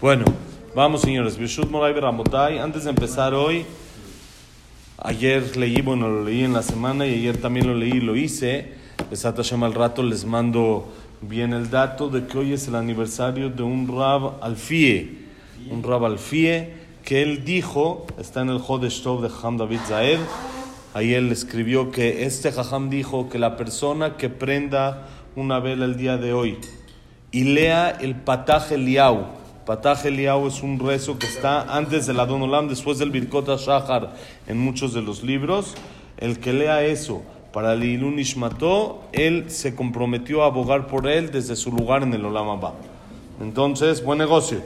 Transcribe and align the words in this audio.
Bueno, 0.00 0.26
vamos 0.76 1.00
señores. 1.00 1.36
Antes 1.36 2.84
de 2.84 2.90
empezar 2.90 3.34
hoy, 3.34 3.66
ayer 4.96 5.56
leí, 5.56 5.80
bueno, 5.80 6.08
lo 6.08 6.24
leí 6.24 6.44
en 6.44 6.52
la 6.52 6.62
semana 6.62 7.04
y 7.04 7.14
ayer 7.14 7.38
también 7.38 7.66
lo 7.66 7.74
leí 7.74 7.94
y 7.94 8.00
lo 8.00 8.14
hice. 8.14 8.74
Besat 9.10 9.36
Hashem 9.36 9.64
al 9.64 9.74
rato 9.74 10.04
les 10.04 10.24
mando 10.24 10.86
bien 11.20 11.52
el 11.52 11.68
dato 11.68 12.08
de 12.10 12.28
que 12.28 12.38
hoy 12.38 12.52
es 12.52 12.68
el 12.68 12.76
aniversario 12.76 13.50
de 13.50 13.64
un 13.64 13.88
Rab 13.88 14.34
Alfie. 14.40 15.26
Un 15.68 15.82
Rab 15.82 16.04
Alfie 16.04 16.74
que 17.04 17.20
él 17.20 17.44
dijo, 17.44 18.06
está 18.20 18.42
en 18.42 18.50
el 18.50 18.60
Hodesh 18.64 19.02
Tov 19.02 19.20
de 19.20 19.30
Ham 19.42 19.56
David 19.56 19.80
Zaed. 19.88 20.20
Ahí 20.94 21.14
él 21.14 21.32
escribió 21.32 21.90
que 21.90 22.24
este 22.24 22.52
Jajam 22.52 22.88
dijo 22.88 23.28
que 23.28 23.40
la 23.40 23.56
persona 23.56 24.16
que 24.16 24.28
prenda 24.28 25.08
una 25.34 25.58
vela 25.58 25.86
el 25.86 25.96
día 25.96 26.18
de 26.18 26.32
hoy 26.32 26.56
y 27.32 27.42
lea 27.42 27.90
el 27.90 28.14
Pataj 28.14 28.70
Eliau. 28.70 29.37
Pataj 29.68 30.06
Eliau 30.06 30.46
es 30.46 30.62
un 30.62 30.78
rezo 30.78 31.18
que 31.18 31.26
está 31.26 31.76
antes 31.76 32.06
del 32.06 32.18
Adon 32.20 32.40
Olam, 32.40 32.68
después 32.68 32.98
del 32.98 33.10
Birkot 33.10 33.48
Shahar 33.58 34.14
en 34.46 34.58
muchos 34.58 34.94
de 34.94 35.02
los 35.02 35.22
libros. 35.22 35.74
El 36.16 36.40
que 36.40 36.54
lea 36.54 36.82
eso 36.84 37.20
para 37.52 37.74
el 37.74 37.84
Ilun 37.84 38.18
Ishmato, 38.18 39.02
él 39.12 39.50
se 39.50 39.74
comprometió 39.74 40.42
a 40.42 40.46
abogar 40.46 40.86
por 40.86 41.06
él 41.06 41.30
desde 41.30 41.54
su 41.54 41.70
lugar 41.70 42.02
en 42.02 42.14
el 42.14 42.24
Olam 42.24 42.48
Abba. 42.48 42.72
Entonces, 43.42 44.02
buen 44.02 44.18
negocio. 44.18 44.62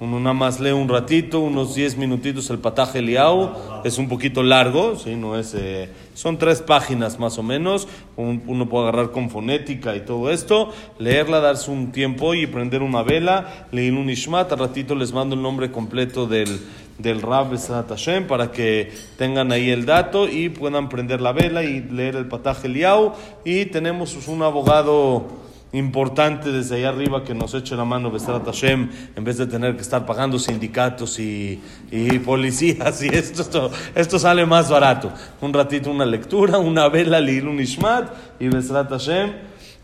Uno 0.00 0.18
nada 0.18 0.34
más 0.34 0.58
lee 0.58 0.72
un 0.72 0.88
ratito, 0.88 1.38
unos 1.38 1.76
10 1.76 1.98
minutitos 1.98 2.50
el 2.50 2.58
pataje 2.58 3.00
liao. 3.00 3.82
Es 3.84 3.96
un 3.96 4.08
poquito 4.08 4.42
largo, 4.42 4.96
¿sí? 4.96 5.14
no 5.14 5.38
es, 5.38 5.54
eh, 5.54 5.88
son 6.14 6.36
tres 6.36 6.62
páginas 6.62 7.20
más 7.20 7.38
o 7.38 7.44
menos. 7.44 7.86
uno 8.16 8.68
puede 8.68 8.88
agarrar 8.88 9.12
con 9.12 9.30
fonética 9.30 9.94
y 9.94 10.00
todo 10.00 10.30
esto, 10.30 10.72
leerla, 10.98 11.38
darse 11.38 11.70
un 11.70 11.92
tiempo 11.92 12.34
y 12.34 12.46
prender 12.48 12.82
una 12.82 13.02
vela, 13.02 13.66
leer 13.70 13.92
un 13.92 14.10
ishmat. 14.10 14.50
Al 14.52 14.58
ratito 14.58 14.96
les 14.96 15.12
mando 15.12 15.36
el 15.36 15.42
nombre 15.42 15.70
completo 15.70 16.26
del, 16.26 16.60
del 16.98 17.22
Rab 17.22 17.56
Hashem 17.56 18.26
para 18.26 18.50
que 18.50 18.92
tengan 19.16 19.52
ahí 19.52 19.70
el 19.70 19.86
dato 19.86 20.28
y 20.28 20.48
puedan 20.48 20.88
prender 20.88 21.20
la 21.20 21.30
vela 21.30 21.62
y 21.62 21.80
leer 21.80 22.16
el 22.16 22.26
pataje 22.26 22.68
liao. 22.68 23.14
Y 23.44 23.66
tenemos 23.66 24.26
un 24.26 24.42
abogado 24.42 25.43
importante 25.74 26.52
desde 26.52 26.76
allá 26.76 26.90
arriba 26.90 27.24
que 27.24 27.34
nos 27.34 27.52
eche 27.52 27.74
la 27.74 27.84
mano 27.84 28.10
Besrat 28.10 28.44
Hashem 28.44 28.88
en 29.16 29.24
vez 29.24 29.38
de 29.38 29.46
tener 29.46 29.74
que 29.74 29.82
estar 29.82 30.06
pagando 30.06 30.38
sindicatos 30.38 31.18
y, 31.18 31.60
y 31.90 32.18
policías 32.20 33.02
y 33.02 33.08
esto, 33.08 33.42
esto, 33.42 33.70
esto, 33.94 34.18
sale 34.18 34.46
más 34.46 34.70
barato. 34.70 35.12
Un 35.40 35.52
ratito 35.52 35.90
una 35.90 36.06
lectura, 36.06 36.58
una 36.58 36.88
vela, 36.88 37.18
un 37.18 37.60
Ishmat 37.60 38.10
y 38.38 38.48
Besrat 38.48 38.88
Hashem 38.88 39.32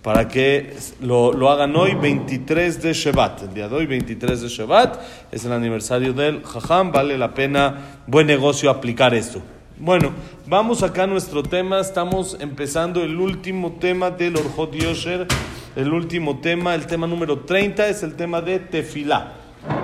para 0.03 0.29
que 0.29 0.75
lo, 1.01 1.33
lo, 1.33 1.51
hagan 1.51 1.75
hoy 1.77 1.95
23 1.95 2.83
de 2.83 2.93
Shevat. 2.93 3.43
El 3.43 3.55
día 3.55 3.69
de 3.69 3.75
hoy 3.75 3.87
23 3.87 4.41
de 4.41 4.49
Shevat 4.49 4.99
es 5.31 5.45
el 5.45 5.53
aniversario 5.53 6.13
del 6.13 6.43
Jajam, 6.43 6.93
vale 6.93 7.19
la 7.19 7.35
pena, 7.35 8.01
buen 8.07 8.27
negocio 8.27 8.71
aplicar 8.71 9.13
esto. 9.13 9.43
Bueno, 9.79 10.13
vamos 10.47 10.83
acá 10.83 11.05
a 11.05 11.07
nuestro 11.07 11.43
tema, 11.43 11.81
estamos 11.81 12.37
empezando 12.39 13.03
el 13.03 13.19
último 13.19 13.73
tema 13.81 14.11
del 14.11 14.37
Orjot 14.37 14.75
Yosher 14.75 15.27
el 15.77 15.93
último 15.93 16.41
tema, 16.41 16.75
el 16.75 16.87
tema 16.87 17.07
número 17.07 17.41
30 17.41 17.89
es 17.89 18.03
el 18.03 18.15
tema 18.15 18.41
de 18.41 18.59
tefilá. 18.59 19.35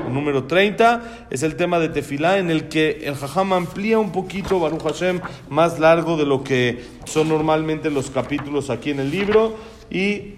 El 0.06 0.14
número 0.14 0.44
30 0.44 1.26
es 1.30 1.42
el 1.42 1.56
tema 1.56 1.78
de 1.78 1.88
tefilá 1.88 2.38
en 2.38 2.50
el 2.50 2.68
que 2.68 3.02
el 3.04 3.14
jajam 3.14 3.52
amplía 3.52 3.98
un 3.98 4.10
poquito, 4.10 4.58
Baruch 4.58 4.82
Hashem, 4.82 5.20
más 5.50 5.78
largo 5.78 6.16
de 6.16 6.24
lo 6.24 6.42
que 6.42 6.82
son 7.04 7.28
normalmente 7.28 7.90
los 7.90 8.10
capítulos 8.10 8.70
aquí 8.70 8.90
en 8.90 9.00
el 9.00 9.10
libro 9.10 9.56
y 9.90 10.34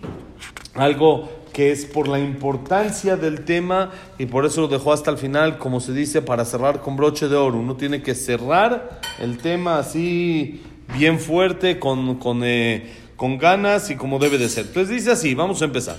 algo 0.74 1.28
que 1.52 1.72
es 1.72 1.86
por 1.86 2.08
la 2.08 2.18
importancia 2.18 3.16
del 3.16 3.44
tema 3.44 3.90
y 4.18 4.26
por 4.26 4.44
eso 4.44 4.62
lo 4.62 4.68
dejó 4.68 4.92
hasta 4.92 5.10
el 5.10 5.18
final, 5.18 5.58
como 5.58 5.80
se 5.80 5.92
dice, 5.92 6.22
para 6.22 6.44
cerrar 6.44 6.80
con 6.80 6.96
broche 6.96 7.28
de 7.28 7.36
oro. 7.36 7.58
Uno 7.58 7.76
tiene 7.76 8.02
que 8.02 8.14
cerrar 8.14 9.00
el 9.18 9.38
tema 9.38 9.78
así 9.78 10.62
bien 10.96 11.18
fuerte, 11.18 11.78
con, 11.78 12.16
con 12.18 12.42
eh, 12.44 12.86
con 13.17 13.37
ganas 13.37 13.89
y 13.89 13.95
como 13.95 14.19
debe 14.19 14.37
de 14.37 14.49
ser. 14.49 14.65
Entonces 14.65 14.89
dice 14.89 15.11
así, 15.11 15.35
vamos 15.35 15.61
a 15.61 15.65
empezar. 15.65 15.97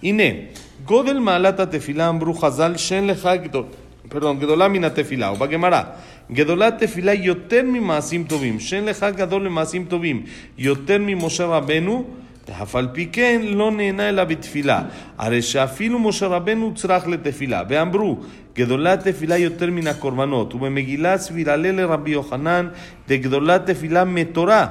Ine, 0.00 0.50
Godel 0.86 1.20
malata 1.20 1.70
tefilam 1.70 2.18
brujazal 2.18 2.78
shen 2.78 3.06
lecha 3.06 3.34
perdón, 4.12 4.38
גדולה 4.38 4.68
מן 4.68 4.84
התפילה, 4.84 5.32
ובגמרא, 5.32 5.82
גדולה 6.32 6.70
תפילה 6.70 7.14
יותר 7.14 7.62
ממעשים 7.64 8.24
טובים, 8.24 8.60
שאין 8.60 8.84
לך 8.84 9.06
גדול 9.16 9.46
למעשים 9.46 9.84
טובים 9.84 10.22
יותר 10.58 10.98
ממשה 11.00 11.46
רבנו, 11.46 12.04
אף 12.62 12.76
על 12.76 12.88
פי 12.92 13.08
כן 13.12 13.40
לא 13.44 13.70
נהנה 13.70 14.08
אלא 14.08 14.24
בתפילה. 14.24 14.82
הרי 15.18 15.42
שאפילו 15.42 15.98
משה 15.98 16.26
רבנו 16.26 16.74
צריך 16.74 17.08
לתפילה. 17.08 17.62
ואמרו, 17.68 18.18
גדולה 18.54 18.96
תפילה 18.96 19.38
יותר 19.38 19.70
מן 19.70 19.86
הקורבנות, 19.86 20.54
ובמגילה 20.54 21.18
סבירה 21.18 21.56
לרבי 21.56 22.10
יוחנן, 22.10 22.68
דגדולה 23.08 23.58
תפילה 23.58 24.04
מתורה. 24.04 24.66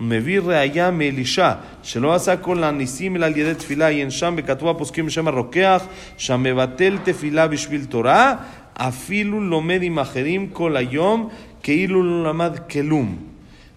מביא 0.00 0.40
ראיה 0.40 0.90
מאלישע, 0.90 1.52
שלא 1.82 2.14
עשה 2.14 2.36
כל 2.36 2.64
הניסים 2.64 3.16
אלא 3.16 3.26
על 3.26 3.36
ידי 3.36 3.54
תפילה, 3.54 3.86
עיין 3.86 4.10
שם 4.10 4.34
וכתבו 4.38 4.70
הפוסקים 4.70 5.06
בשם 5.06 5.28
הרוקח, 5.28 5.86
שהמבטל 6.16 6.98
תפילה 7.04 7.48
בשביל 7.48 7.84
תורה, 7.84 8.34
אפילו 8.74 9.40
לומד 9.40 9.82
עם 9.82 9.98
אחרים 9.98 10.48
כל 10.52 10.76
היום, 10.76 11.28
כאילו 11.62 12.02
לא 12.02 12.30
למד 12.30 12.58
כלום. 12.70 13.16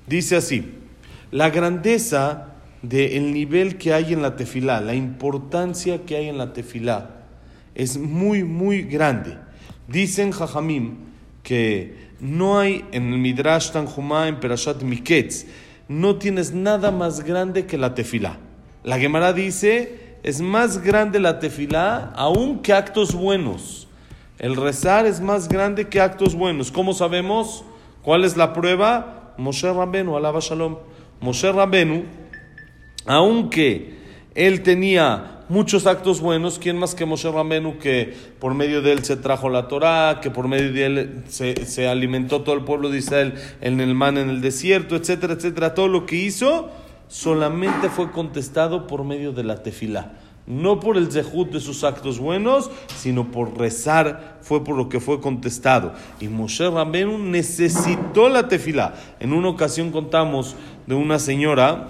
Dice 0.09 0.37
así, 0.37 0.65
la 1.31 1.51
grandeza 1.51 2.47
del 2.81 3.31
nivel 3.31 3.77
que 3.77 3.93
hay 3.93 4.13
en 4.13 4.23
la 4.23 4.35
tefilá, 4.35 4.81
la 4.81 4.95
importancia 4.95 6.03
que 6.03 6.15
hay 6.15 6.29
en 6.29 6.39
la 6.39 6.51
tefilá, 6.51 7.11
es 7.75 7.97
muy, 7.97 8.43
muy 8.43 8.81
grande. 8.81 9.37
Dicen 9.87 10.31
Jajamim 10.31 10.95
que 11.43 11.93
no 12.19 12.59
hay 12.59 12.83
en 12.91 13.13
el 13.13 13.19
Midrash 13.19 13.69
Tanjumá, 13.71 14.27
en 14.27 14.39
Perashat 14.39 14.81
Miketz, 14.81 15.45
no 15.88 16.16
tienes 16.16 16.52
nada 16.52 16.90
más 16.90 17.24
grande 17.24 17.66
que 17.66 17.78
la 17.78 17.94
tefilá. 17.94 18.38
La 18.82 18.98
Gemara 18.98 19.32
dice, 19.32 20.16
es 20.22 20.40
más 20.40 20.82
grande 20.82 21.20
la 21.20 21.38
tefilá 21.38 22.12
aún 22.16 22.60
que 22.60 22.72
actos 22.72 23.14
buenos. 23.14 23.88
El 24.38 24.56
rezar 24.56 25.06
es 25.06 25.20
más 25.20 25.48
grande 25.48 25.88
que 25.88 26.00
actos 26.00 26.34
buenos. 26.34 26.70
¿Cómo 26.70 26.92
sabemos? 26.92 27.64
¿Cuál 28.02 28.24
es 28.24 28.36
la 28.36 28.52
prueba? 28.52 29.34
Moshe 29.38 29.72
Rabbenu, 29.72 30.16
alaba 30.16 30.40
shalom. 30.40 30.78
Moshe 31.20 31.50
Rabbenu, 31.50 32.04
aunque 33.06 33.98
él 34.34 34.62
tenía 34.62 35.33
muchos 35.48 35.86
actos 35.86 36.20
buenos. 36.20 36.58
¿Quién 36.58 36.78
más 36.78 36.94
que 36.94 37.04
Moshe 37.04 37.30
Ramenu 37.30 37.78
que 37.78 38.14
por 38.38 38.54
medio 38.54 38.82
de 38.82 38.92
él 38.92 39.04
se 39.04 39.16
trajo 39.16 39.48
la 39.48 39.68
Torá, 39.68 40.20
que 40.22 40.30
por 40.30 40.48
medio 40.48 40.72
de 40.72 40.86
él 40.86 41.24
se, 41.28 41.66
se, 41.66 41.88
alimentó 41.88 42.42
todo 42.42 42.54
el 42.54 42.64
pueblo 42.64 42.90
de 42.90 42.98
Israel 42.98 43.34
en 43.60 43.80
el 43.80 43.94
man 43.94 44.18
en 44.18 44.30
el 44.30 44.40
desierto, 44.40 44.96
etcétera, 44.96 45.34
etcétera? 45.34 45.74
Todo 45.74 45.88
lo 45.88 46.06
que 46.06 46.16
hizo 46.16 46.70
solamente 47.08 47.88
fue 47.88 48.10
contestado 48.10 48.86
por 48.86 49.04
medio 49.04 49.32
de 49.32 49.44
la 49.44 49.62
tefilá. 49.62 50.12
No 50.46 50.78
por 50.78 50.98
el 50.98 51.10
zehut 51.10 51.50
de 51.50 51.60
sus 51.60 51.84
actos 51.84 52.18
buenos, 52.18 52.70
sino 52.96 53.30
por 53.30 53.58
rezar 53.58 54.38
fue 54.42 54.62
por 54.62 54.76
lo 54.76 54.90
que 54.90 55.00
fue 55.00 55.20
contestado. 55.20 55.94
Y 56.20 56.28
Moshe 56.28 56.68
Ramenu 56.68 57.16
necesitó 57.18 58.28
la 58.28 58.46
tefilá. 58.46 58.94
En 59.20 59.32
una 59.32 59.48
ocasión 59.48 59.90
contamos 59.90 60.54
de 60.86 60.94
una 60.94 61.18
señora 61.18 61.88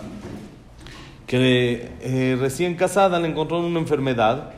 que 1.26 1.90
eh, 2.00 2.36
recién 2.38 2.74
casada 2.74 3.18
le 3.18 3.28
encontró 3.28 3.58
una 3.60 3.78
enfermedad 3.78 4.52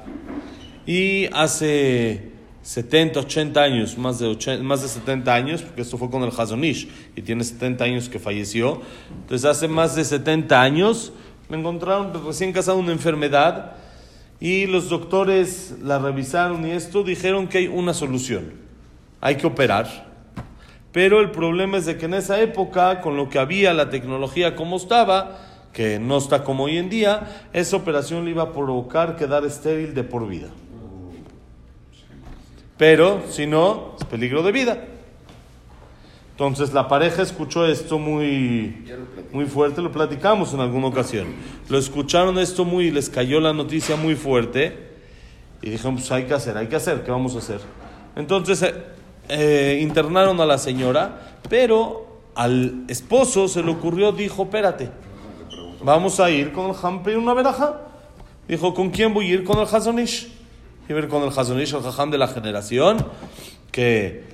y 0.87 1.27
hace 1.33 2.33
70, 2.63 3.21
80 3.21 3.63
años, 3.63 3.97
más 3.97 4.19
de, 4.19 4.59
más 4.63 4.83
de 4.83 4.89
70 4.89 5.33
años, 5.33 5.63
porque 5.63 5.83
esto 5.83 5.97
fue 5.99 6.11
con 6.11 6.23
el 6.25 6.31
Hazonish 6.37 6.89
y 7.15 7.23
tiene 7.23 7.45
70 7.45 7.85
años 7.85 8.09
que 8.09 8.19
falleció, 8.19 8.83
entonces 9.23 9.45
hace 9.45 9.69
más 9.69 9.95
de 9.95 10.05
70 10.05 10.61
años 10.61 11.13
le 11.49 11.59
encontraron 11.59 12.13
recién 12.27 12.53
casada 12.53 12.77
una 12.77 12.91
enfermedad 12.91 13.77
y 14.41 14.67
los 14.67 14.89
doctores 14.89 15.77
la 15.83 15.99
revisaron 15.99 16.67
y 16.67 16.73
esto 16.73 17.05
dijeron 17.05 17.47
que 17.47 17.59
hay 17.59 17.67
una 17.69 17.95
solución, 17.95 18.53
hay 19.21 19.37
que 19.37 19.47
operar. 19.47 20.07
Pero 20.91 21.21
el 21.21 21.31
problema 21.31 21.77
es 21.77 21.87
de 21.87 21.99
que 21.99 22.07
en 22.07 22.15
esa 22.15 22.41
época, 22.41 23.01
con 23.03 23.17
lo 23.17 23.29
que 23.29 23.39
había, 23.39 23.75
la 23.75 23.91
tecnología 23.91 24.57
como 24.57 24.77
estaba, 24.77 25.39
que 25.77 25.99
no 25.99 26.17
está 26.17 26.43
como 26.43 26.65
hoy 26.65 26.79
en 26.79 26.89
día, 26.89 27.49
esa 27.53 27.77
operación 27.77 28.25
le 28.25 28.31
iba 28.31 28.45
a 28.45 28.53
provocar 28.55 29.15
quedar 29.15 29.45
estéril 29.45 29.93
de 29.93 30.05
por 30.05 30.27
vida. 30.27 30.49
Pero 32.79 33.21
si 33.29 33.47
no, 33.47 33.95
es 34.01 34.07
peligro 34.07 34.43
de 34.43 34.53
vida. 34.53 34.85
Entonces 36.31 36.73
la 36.73 36.89
pareja 36.89 37.21
escuchó 37.21 37.67
esto 37.67 37.99
muy, 37.99 38.87
muy 39.33 39.45
fuerte, 39.45 39.83
lo 39.83 39.93
platicamos 39.93 40.55
en 40.55 40.61
alguna 40.61 40.87
ocasión. 40.87 41.27
Lo 41.69 41.77
escucharon 41.77 42.39
esto 42.39 42.65
muy, 42.65 42.91
les 42.91 43.11
cayó 43.11 43.39
la 43.39 43.53
noticia 43.53 43.97
muy 43.97 44.15
fuerte 44.15 44.79
y 45.61 45.69
dijeron, 45.69 45.97
pues 45.97 46.11
hay 46.11 46.25
que 46.25 46.33
hacer, 46.33 46.57
hay 46.57 46.69
que 46.69 46.77
hacer, 46.77 47.05
¿qué 47.05 47.11
vamos 47.11 47.35
a 47.35 47.41
hacer? 47.41 47.61
Entonces 48.17 48.63
eh, 48.63 48.75
eh, 49.29 49.79
internaron 49.83 50.41
a 50.41 50.47
la 50.47 50.57
señora, 50.57 51.37
pero 51.51 52.23
al 52.35 52.85
esposo 52.89 53.47
se 53.47 53.63
le 53.63 53.73
ocurrió, 53.73 54.13
dijo, 54.13 54.45
espérate, 54.45 54.89
vamos 55.83 56.21
a 56.21 56.31
ir 56.31 56.53
con 56.53 56.71
el 56.71 56.77
Ham 56.83 57.03
una 57.17 57.35
veraja. 57.35 57.81
Dijo, 58.49 58.75
¿con 58.75 58.91
quién 58.91 59.13
voy 59.13 59.31
a 59.31 59.35
ir? 59.35 59.45
Con 59.45 59.59
el 59.59 59.67
Hazonish. 59.67 60.33
y 60.89 60.93
ver 60.93 61.09
con 61.09 61.23
el 61.23 61.31
Hazonish, 61.37 61.75
el 61.75 61.83
Jajam 61.83 62.11
de 62.11 62.19
la 62.19 62.29
generación, 62.29 63.05
que 63.73 64.25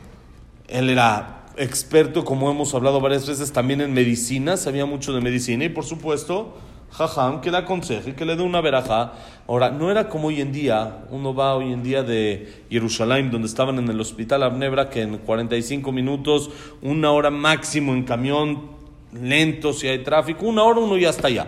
él 0.69 0.91
era 0.91 1.45
experto, 1.57 2.25
como 2.25 2.51
hemos 2.51 2.75
hablado 2.75 3.01
varias 3.01 3.27
veces, 3.27 3.53
también 3.53 3.81
en 3.81 3.93
medicina, 3.95 4.57
sabía 4.57 4.85
mucho 4.85 5.15
de 5.15 5.21
medicina 5.21 5.65
y 5.65 5.71
por 5.71 5.85
supuesto, 5.85 6.55
Jajam, 6.91 7.41
que 7.41 7.51
le 7.51 7.57
aconseje, 7.57 8.15
que 8.15 8.27
le 8.27 8.37
dé 8.37 8.43
una 8.43 8.61
veraja. 8.61 9.15
Ahora, 9.49 9.71
no 9.71 9.91
era 9.91 10.11
como 10.11 10.29
hoy 10.29 10.43
en 10.43 10.53
día, 10.53 11.05
uno 11.11 11.35
va 11.35 11.55
hoy 11.55 11.73
en 11.73 11.83
día 11.83 12.03
de 12.03 12.65
Jerusalén, 12.71 13.31
donde 13.31 13.49
estaban 13.49 13.79
en 13.79 13.89
el 13.89 13.99
hospital 13.99 14.43
Abnebra, 14.43 14.91
que 14.91 15.01
en 15.01 15.17
45 15.17 15.91
minutos, 15.91 16.51
una 16.83 17.11
hora 17.13 17.31
máximo 17.31 17.95
en 17.95 18.05
camión, 18.05 18.82
lento, 19.13 19.73
si 19.73 19.89
hay 19.89 19.99
tráfico, 20.01 20.47
una 20.47 20.63
hora 20.63 20.81
uno 20.81 20.97
ya 20.97 21.11
está 21.11 21.29
allá. 21.29 21.47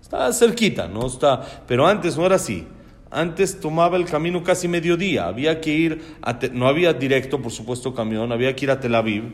Está 0.00 0.32
cerquita, 0.32 0.86
¿no? 0.88 1.06
Está, 1.06 1.64
pero 1.66 1.86
antes 1.86 2.16
no 2.16 2.26
era 2.26 2.36
así. 2.36 2.66
Antes 3.10 3.60
tomaba 3.60 3.96
el 3.96 4.04
camino 4.04 4.42
casi 4.42 4.68
mediodía. 4.68 5.26
Había 5.26 5.60
que 5.60 5.70
ir, 5.70 6.16
a 6.22 6.38
no 6.52 6.68
había 6.68 6.92
directo, 6.92 7.40
por 7.40 7.52
supuesto, 7.52 7.94
camión, 7.94 8.32
había 8.32 8.54
que 8.54 8.66
ir 8.66 8.70
a 8.70 8.80
Tel 8.80 8.94
Aviv. 8.94 9.24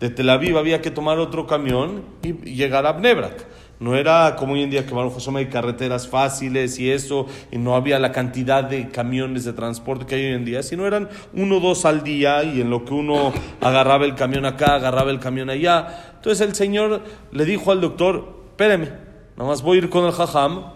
De 0.00 0.10
Tel 0.10 0.30
Aviv 0.30 0.56
había 0.56 0.80
que 0.80 0.90
tomar 0.90 1.18
otro 1.18 1.46
camión 1.46 2.04
y 2.22 2.32
llegar 2.54 2.86
a 2.86 2.92
Bnebrak. 2.92 3.46
No 3.80 3.94
era 3.94 4.34
como 4.36 4.54
hoy 4.54 4.62
en 4.62 4.70
día 4.70 4.84
que 4.86 4.94
hay 5.36 5.46
carreteras 5.46 6.08
fáciles 6.08 6.80
y 6.80 6.90
eso, 6.90 7.26
y 7.52 7.58
no 7.58 7.76
había 7.76 8.00
la 8.00 8.10
cantidad 8.10 8.64
de 8.64 8.88
camiones 8.88 9.44
de 9.44 9.52
transporte 9.52 10.04
que 10.04 10.16
hay 10.16 10.26
hoy 10.26 10.32
en 10.32 10.44
día, 10.44 10.64
sino 10.64 10.84
eran 10.84 11.08
uno 11.32 11.58
o 11.58 11.60
dos 11.60 11.84
al 11.84 12.02
día 12.02 12.42
y 12.42 12.60
en 12.60 12.70
lo 12.70 12.84
que 12.84 12.92
uno 12.92 13.32
agarraba 13.60 14.04
el 14.04 14.16
camión 14.16 14.46
acá, 14.46 14.74
agarraba 14.74 15.12
el 15.12 15.20
camión 15.20 15.48
allá. 15.48 16.12
Entonces 16.16 16.46
el 16.46 16.56
señor 16.56 17.02
le 17.30 17.44
dijo 17.44 17.70
al 17.70 17.80
doctor, 17.80 18.42
espéreme, 18.50 18.86
nada 19.36 19.48
más 19.48 19.62
voy 19.62 19.78
a 19.78 19.82
ir 19.82 19.90
con 19.90 20.04
el 20.06 20.12
jajam 20.12 20.72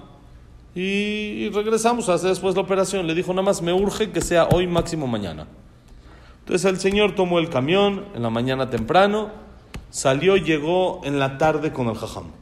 y, 0.75 1.50
regresamos 1.50 2.08
a 2.08 2.16
después 2.16 2.54
la 2.54 2.62
operación. 2.62 3.06
Le 3.08 3.14
dijo, 3.14 3.32
nada 3.32 3.43
más 3.43 3.62
me 3.62 3.72
urge 3.72 4.10
que 4.10 4.20
sea 4.20 4.46
hoy 4.46 4.69
máximo 4.69 5.08
mañana. 5.08 5.49
Entonces 6.40 6.70
el 6.70 6.78
señor 6.78 7.16
tomó 7.16 7.40
el 7.40 7.49
camión 7.49 8.04
en 8.14 8.22
la 8.22 8.31
mañana 8.31 8.70
temprano, 8.70 9.31
salió 9.90 10.37
llegó 10.37 11.00
en 11.04 11.19
la 11.19 11.37
tarde 11.38 11.72
con 11.72 11.88
el 11.88 11.96
jajam. 11.96 12.42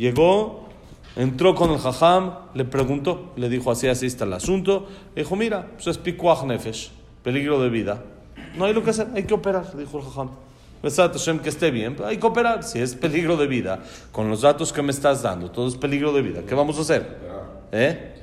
Llegó, 0.00 0.66
entró 1.14 1.54
con 1.54 1.72
el 1.72 1.78
jajam, 1.78 2.32
le 2.54 2.64
preguntó, 2.64 3.34
le 3.36 3.50
dijo 3.50 3.70
así, 3.70 3.86
así 3.86 4.06
está 4.06 4.24
el 4.24 4.32
asunto. 4.32 4.88
Le 5.14 5.24
dijo, 5.24 5.36
mira, 5.36 5.72
pues 5.74 5.88
es 5.88 5.98
pikuach 5.98 6.44
nefesh, 6.44 6.90
peligro 7.22 7.60
de 7.62 7.68
vida. 7.68 8.02
No 8.56 8.64
hay 8.64 8.72
lo 8.72 8.82
que 8.82 8.90
hacer, 8.90 9.08
hay 9.14 9.24
que 9.24 9.34
operar, 9.34 9.76
dijo 9.76 9.98
el 9.98 10.04
jajam. 10.04 11.40
que 11.42 11.48
esté 11.50 11.70
bien, 11.70 11.96
hay 12.02 12.16
que 12.16 12.26
operar. 12.26 12.64
Si 12.64 12.78
es 12.78 12.94
peligro 12.94 13.36
de 13.36 13.46
vida, 13.46 13.80
con 14.10 14.30
los 14.30 14.40
datos 14.40 14.72
que 14.72 14.80
me 14.80 14.90
estás 14.90 15.20
dando, 15.20 15.50
todo 15.50 15.68
es 15.68 15.76
peligro 15.76 16.14
de 16.14 16.22
vida, 16.22 16.40
¿qué 16.48 16.54
vamos 16.54 16.78
a 16.78 16.80
hacer? 16.80 17.18
¿Eh? 17.70 18.14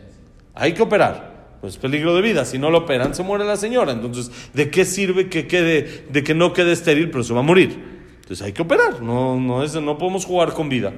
Hay 0.55 0.73
que 0.73 0.81
operar. 0.81 1.37
Pues 1.61 1.77
peligro 1.77 2.15
de 2.15 2.23
vida. 2.23 2.43
Si 2.43 2.57
no 2.57 2.71
lo 2.71 2.79
operan, 2.79 3.13
se 3.13 3.21
muere 3.21 3.45
la 3.45 3.55
señora. 3.55 3.91
Entonces, 3.91 4.31
¿de 4.53 4.71
qué 4.71 4.83
sirve 4.83 5.29
que 5.29 5.45
quede, 5.45 6.05
de 6.09 6.23
que 6.23 6.33
no 6.33 6.53
quede 6.53 6.71
estéril, 6.71 7.11
pero 7.11 7.23
se 7.23 7.33
va 7.33 7.41
a 7.41 7.43
morir? 7.43 7.83
Entonces 8.15 8.43
hay 8.43 8.53
que 8.53 8.63
operar. 8.63 9.01
No, 9.03 9.39
no, 9.39 9.63
es, 9.63 9.75
no 9.75 9.97
podemos 9.99 10.25
jugar 10.25 10.53
con 10.53 10.69
vida. 10.69 10.93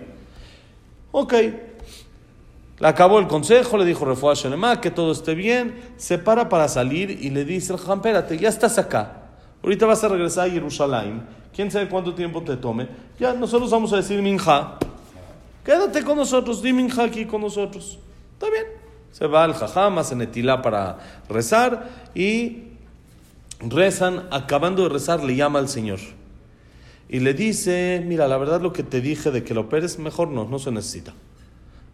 Ok. 1.11 1.33
Le 2.79 2.87
acabó 2.87 3.19
el 3.19 3.27
consejo, 3.27 3.77
le 3.77 3.83
dijo 3.83 4.05
Refuah 4.05 4.35
Shelema, 4.35 4.79
que 4.79 4.89
todo 4.89 5.11
esté 5.11 5.35
bien. 5.35 5.93
Se 5.97 6.17
para 6.17 6.47
para 6.47 6.67
salir 6.67 7.11
y 7.11 7.29
le 7.29 7.43
dice 7.43 7.73
el 7.73 7.79
espérate, 7.79 8.37
ya 8.37 8.49
estás 8.49 8.77
acá. 8.77 9.23
Ahorita 9.61 9.85
vas 9.85 10.03
a 10.03 10.07
regresar 10.07 10.47
a 10.47 10.51
Jerusalén. 10.51 11.23
¿Quién 11.53 11.69
sabe 11.69 11.89
cuánto 11.89 12.13
tiempo 12.13 12.41
te 12.41 12.55
tome? 12.55 12.87
Ya 13.19 13.33
nosotros 13.33 13.69
vamos 13.69 13.91
a 13.91 13.97
decir 13.97 14.21
Minja. 14.21 14.77
Quédate 15.65 16.03
con 16.03 16.17
nosotros, 16.17 16.61
di 16.61 16.71
Minja 16.71 17.03
aquí 17.03 17.25
con 17.25 17.41
nosotros. 17.41 17.99
Está 18.33 18.49
bien. 18.49 18.65
Se 19.11 19.27
va 19.27 19.43
al 19.43 19.53
jajam, 19.53 19.97
hace 19.97 20.15
netilá 20.15 20.61
para 20.61 20.99
rezar 21.27 21.89
y 22.15 22.69
rezan, 23.59 24.27
acabando 24.31 24.83
de 24.83 24.89
rezar, 24.89 25.21
le 25.21 25.35
llama 25.35 25.59
al 25.59 25.67
Señor. 25.67 25.99
Y 27.09 27.19
le 27.19 27.33
dice, 27.33 28.03
mira, 28.05 28.27
la 28.27 28.37
verdad 28.37 28.61
lo 28.61 28.71
que 28.71 28.83
te 28.83 29.01
dije 29.01 29.31
de 29.31 29.43
que 29.43 29.55
lo 29.55 29.61
operes, 29.61 29.97
mejor 29.97 30.29
no, 30.29 30.45
no 30.45 30.59
se 30.59 30.71
necesita. 30.71 31.13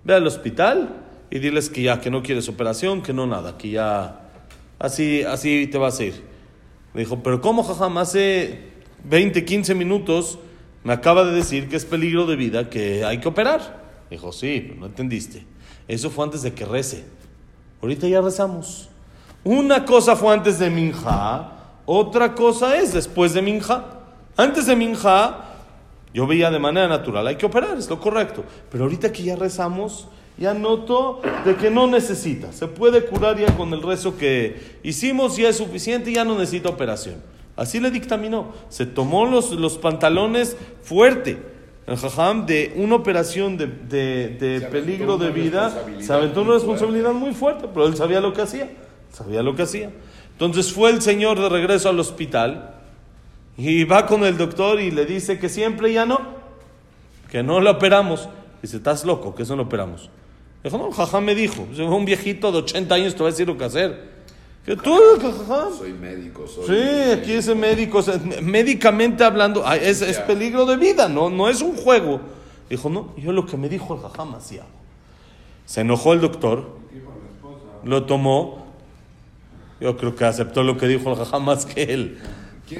Ve 0.04 0.14
al 0.14 0.28
hospital 0.28 1.04
y 1.32 1.40
diles 1.40 1.70
que 1.70 1.84
ya, 1.84 2.02
que 2.02 2.12
no 2.12 2.22
quieres 2.22 2.50
operación, 2.50 3.02
que 3.02 3.14
no 3.14 3.26
nada, 3.26 3.58
que 3.58 3.70
ya, 3.70 4.30
así, 4.78 5.24
así 5.24 5.68
te 5.68 5.78
vas 5.78 6.00
a 6.00 6.04
ir. 6.04 6.22
Le 6.94 7.02
dijo, 7.02 7.24
pero 7.24 7.40
¿cómo, 7.40 7.64
jajam? 7.64 7.98
Hace 7.98 8.60
20, 9.06 9.46
15 9.46 9.74
minutos 9.74 10.38
me 10.84 10.94
acaba 10.94 11.24
de 11.24 11.32
decir 11.32 11.70
que 11.70 11.78
es 11.78 11.86
peligro 11.86 12.26
de 12.26 12.36
vida, 12.36 12.70
que 12.70 13.06
hay 13.06 13.20
que 13.20 13.28
operar. 13.30 13.84
Dijo, 14.10 14.32
sí, 14.34 14.74
no 14.78 14.86
entendiste. 14.86 15.46
Eso 15.88 16.10
fue 16.10 16.26
antes 16.26 16.42
de 16.42 16.54
que 16.54 16.66
rece. 16.66 17.06
Ahorita 17.82 18.08
ya 18.08 18.22
rezamos. 18.22 18.90
Una 19.44 19.86
cosa 19.86 20.16
fue 20.16 20.34
antes 20.34 20.60
de 20.60 20.70
Minja, 20.70 21.54
otra 21.86 22.34
cosa 22.34 22.78
es 22.78 22.94
después 22.94 23.34
de 23.34 23.42
Minja. 23.42 24.05
Antes 24.38 24.66
de 24.66 24.76
Minja, 24.76 25.46
yo 26.14 26.28
veía 26.28 26.52
de 26.52 26.60
manera 26.60 26.88
natural, 26.88 27.28
hay 27.28 27.36
que 27.36 27.46
operar, 27.46 27.78
es 27.78 27.90
lo 27.90 28.00
correcto. 28.00 28.44
Pero 28.72 28.86
ahorita 28.86 29.12
que 29.12 29.24
ya 29.24 29.36
rezamos, 29.36 30.08
ya 30.38 30.54
noto 30.54 31.22
de 31.46 31.56
que 31.56 31.70
no 31.70 31.88
necesita. 31.88 32.52
Se 32.52 32.68
puede 32.68 33.06
curar 33.06 33.38
ya 33.38 33.56
con 33.56 33.74
el 33.74 33.82
rezo 33.82 34.18
que 34.18 34.80
hicimos, 34.84 35.38
ya 35.38 35.50
es 35.50 35.58
suficiente, 35.58 36.12
ya 36.12 36.26
no 36.26 36.38
necesita 36.38 36.70
operación. 36.70 37.16
Así 37.56 37.80
le 37.80 37.92
dictaminó. 37.92 38.54
Se 38.70 38.86
tomó 38.86 39.26
los, 39.26 39.52
los 39.52 39.78
pantalones 39.78 40.58
fuerte 40.82 41.56
el 41.88 41.98
jajam 41.98 42.48
de 42.48 42.74
una 42.78 42.96
operación 42.96 43.58
de, 43.58 43.68
de, 43.68 44.62
peligro 44.72 45.18
de 45.18 45.30
vida, 45.30 45.72
se 46.00 46.12
aventó 46.12 46.42
una 46.42 46.54
responsabilidad 46.54 47.14
muy 47.14 47.34
fuerte, 47.34 47.68
pero 47.72 47.86
él 47.86 47.96
sabía 47.96 48.20
lo 48.20 48.34
que 48.34 48.42
hacía, 48.42 48.72
sabía 49.12 49.44
lo 49.44 49.56
que 49.56 49.62
hacía. 49.62 49.92
Entonces 50.32 50.74
fue 50.74 50.90
el 50.90 51.02
señor 51.02 51.40
de 51.40 51.48
regreso 51.48 51.90
al 51.90 52.00
hospital 52.00 52.75
y 53.58 53.84
va 53.86 54.06
con 54.06 54.24
el 54.26 54.38
doctor 54.38 54.82
y 54.82 54.92
le 54.92 55.06
dice 55.06 55.40
que 55.40 55.50
siempre 55.50 55.94
ya 55.94 56.06
no, 56.06 56.20
que 57.30 57.44
no 57.44 57.60
lo 57.60 57.72
operamos. 57.72 58.28
Dice, 58.62 58.78
estás 58.78 59.06
loco, 59.06 59.36
que 59.36 59.44
eso 59.44 59.56
no 59.56 59.64
operamos. 59.64 60.10
Dijo, 60.64 60.78
no, 60.78 60.88
el 60.88 60.94
jajam 60.94 61.24
me 61.24 61.36
dijo, 61.36 61.68
un 61.78 62.06
viejito 62.06 62.52
de 62.52 62.58
80 62.60 62.96
años 62.96 63.16
te 63.16 63.22
va 63.22 63.30
a 63.30 63.32
decir 63.32 63.48
lo 63.48 63.58
que 63.58 63.66
hacer. 63.66 64.16
Que 64.66 64.76
tú, 64.76 64.98
Soy 65.78 65.94
médico, 65.94 66.48
soy. 66.48 66.66
Sí, 66.66 67.12
aquí 67.12 67.34
es 67.34 67.56
médico, 67.56 68.04
médicamente 68.42 69.24
hablando, 69.24 69.64
es, 69.72 70.02
es, 70.02 70.18
peligro 70.22 70.66
de 70.66 70.76
vida, 70.76 71.08
no, 71.08 71.30
no 71.30 71.50
es 71.50 71.62
un 71.62 71.76
juego. 71.76 72.20
Dijo, 72.68 72.90
no, 72.90 73.14
yo 73.16 73.32
lo 73.32 73.46
que 73.46 73.58
me 73.58 73.70
dijo 73.70 73.94
el 73.94 74.02
jajam 74.02 74.34
hacía. 74.34 74.64
Se 75.68 75.82
enojó 75.82 76.14
el 76.14 76.22
doctor, 76.22 76.68
lo 77.84 78.06
tomó, 78.06 78.66
yo 79.80 79.96
creo 79.98 80.16
que 80.16 80.26
aceptó 80.26 80.64
lo 80.64 80.78
que 80.78 80.88
dijo 80.88 81.12
el 81.12 81.18
jajam 81.18 81.46
más 81.46 81.68
que 81.68 81.84
él. 81.84 82.18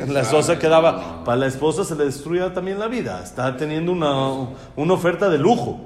La 0.08 0.22
esposa 0.22 0.58
quedaba, 0.58 1.24
para 1.24 1.38
la 1.38 1.48
esposa 1.48 1.84
se 1.84 1.96
le 1.96 2.06
destruía 2.06 2.54
también 2.54 2.80
la 2.80 2.88
vida, 2.88 3.22
está 3.24 3.56
teniendo 3.56 3.92
una, 3.92 4.48
una 4.76 4.94
oferta 4.94 5.30
de 5.30 5.38
lujo. 5.38 5.82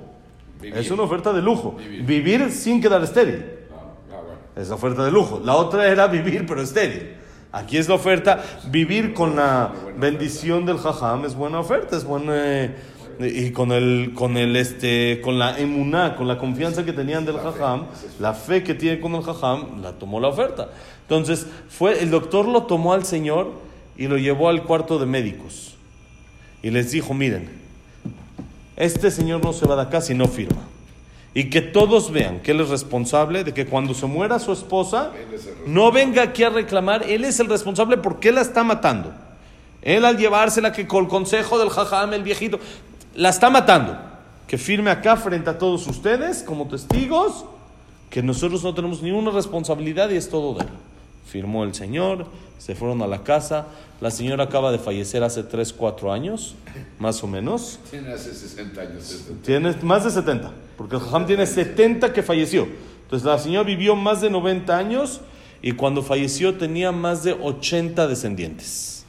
Es 0.62 0.89
una 0.91 1.03
oferta 1.03 1.33
de 1.33 1.41
lujo. 1.41 1.75
Vivir 2.03 2.51
sin 2.51 2.81
quedar 2.81 3.03
estéril. 3.03 3.45
Es 4.55 4.69
la 4.69 4.75
oferta 4.75 5.03
de 5.05 5.12
lujo. 5.12 5.41
La 5.43 5.55
otra 5.55 5.88
era 5.88 6.07
vivir 6.07 6.45
pero 6.45 6.62
estéril. 6.62 7.15
Aquí 7.51 7.77
es 7.77 7.89
la 7.89 7.95
oferta, 7.95 8.43
vivir 8.69 9.13
con 9.13 9.35
la 9.35 9.74
bendición 9.97 10.65
del 10.67 10.77
jajam 10.77 11.25
es 11.25 11.35
buena 11.35 11.59
oferta, 11.59 11.97
es 11.97 12.03
buena... 12.03 12.33
Eh, 12.35 12.75
y 13.21 13.51
con 13.51 13.74
el, 13.74 14.13
con 14.15 14.38
el, 14.38 14.55
este, 14.55 15.19
con 15.21 15.38
la 15.38 15.59
emuná, 15.59 16.15
con 16.15 16.25
la 16.25 16.38
confianza 16.38 16.85
que 16.85 16.93
tenían 16.93 17.25
del 17.25 17.38
jajam, 17.38 17.88
la 18.17 18.33
fe 18.33 18.63
que 18.63 18.74
tiene 18.75 19.01
con 19.01 19.13
el 19.15 19.24
jajam, 19.24 19.81
la 19.81 19.91
tomó 19.91 20.21
la 20.21 20.29
oferta. 20.29 20.69
Entonces, 21.01 21.45
fue, 21.67 22.01
el 22.01 22.12
doctor 22.12 22.47
lo 22.47 22.63
tomó 22.63 22.93
al 22.93 23.03
señor 23.03 23.51
y 24.00 24.08
lo 24.08 24.18
llevó 24.18 24.50
al 24.50 24.63
cuarto 24.63 24.98
de 24.98 25.06
médicos. 25.06 25.75
Y 26.63 26.72
les 26.72 26.89
dijo, 26.89 27.13
miren, 27.13 27.50
este 28.75 29.12
señor 29.12 29.44
no 29.44 29.53
se 29.53 29.68
va 29.68 29.75
de 29.75 29.84
acá 29.84 30.01
si 30.01 30.15
no 30.15 30.27
firma 30.27 30.63
y 31.34 31.50
que 31.50 31.62
todos 31.62 32.12
vean 32.12 32.39
que 32.39 32.51
él 32.51 32.62
es 32.62 32.70
responsable 32.70 33.44
de 33.44 33.53
que 33.53 33.65
cuando 33.65 33.94
se 33.94 34.06
muera 34.08 34.39
su 34.39 34.51
esposa, 34.51 35.12
no 35.68 35.91
venga 35.91 36.24
aquí 36.24 36.44
a 36.44 36.50
reclamar, 36.50 37.03
él 37.03 37.24
es 37.24 37.39
el 37.39 37.48
responsable 37.48 37.98
porque 37.98 38.29
él 38.29 38.36
la 38.36 38.41
está 38.41 38.63
matando. 38.63 39.13
Él 39.82 40.06
al 40.06 40.18
llevársela 40.18 40.72
que 40.72 40.88
con 40.88 41.06
el 41.06 41.10
consejo 41.10 41.60
del 41.60 41.70
jajam, 41.70 42.13
el 42.13 42.24
viejito, 42.24 42.60
la 43.15 43.29
está 43.29 43.50
matando. 43.50 43.98
Que 44.48 44.58
firme 44.58 44.89
acá 44.89 45.15
frente 45.15 45.50
a 45.50 45.58
todos 45.58 45.86
ustedes 45.88 46.41
como 46.41 46.68
testigos 46.68 47.46
que 48.10 48.24
nosotros 48.24 48.63
no 48.63 48.74
tenemos 48.74 49.03
ninguna 49.03 49.29
responsabilidad 49.29 50.10
y 50.10 50.18
es 50.18 50.29
todo 50.29 50.56
de 50.56 50.63
él. 50.63 50.70
Firmó 51.29 51.63
el 51.63 51.75
señor, 51.75 52.25
se 52.57 52.74
fueron 52.74 53.03
a 53.03 53.07
la 53.07 53.24
casa. 53.24 53.67
La 54.01 54.09
señora 54.09 54.45
acaba 54.45 54.71
de 54.71 54.79
fallecer 54.79 55.24
hace 55.24 55.43
3, 55.43 55.74
4 55.74 56.12
años, 56.12 56.55
más 56.98 57.24
o 57.24 57.27
menos. 57.27 57.77
Tiene 57.91 58.13
hace 58.13 58.33
60 58.33 58.81
años. 58.81 59.25
Tiene 59.45 59.75
más 59.83 60.05
de 60.05 60.09
70, 60.09 60.51
porque 60.75 60.95
el 60.95 61.01
Jajam 61.01 61.27
tiene 61.27 61.45
70 61.45 62.13
que 62.13 62.24
falleció. 62.24 62.67
Entonces 63.03 63.27
la 63.27 63.38
señora 63.38 63.63
vivió 63.63 63.95
más 63.95 64.21
de 64.21 64.31
90 64.31 64.75
años 64.75 65.21
y 65.62 65.74
cuando 65.74 66.01
falleció 66.01 66.57
tenía 66.57 66.91
más 66.91 67.24
de 67.24 67.33
80 67.33 68.07
descendientes. 68.07 69.05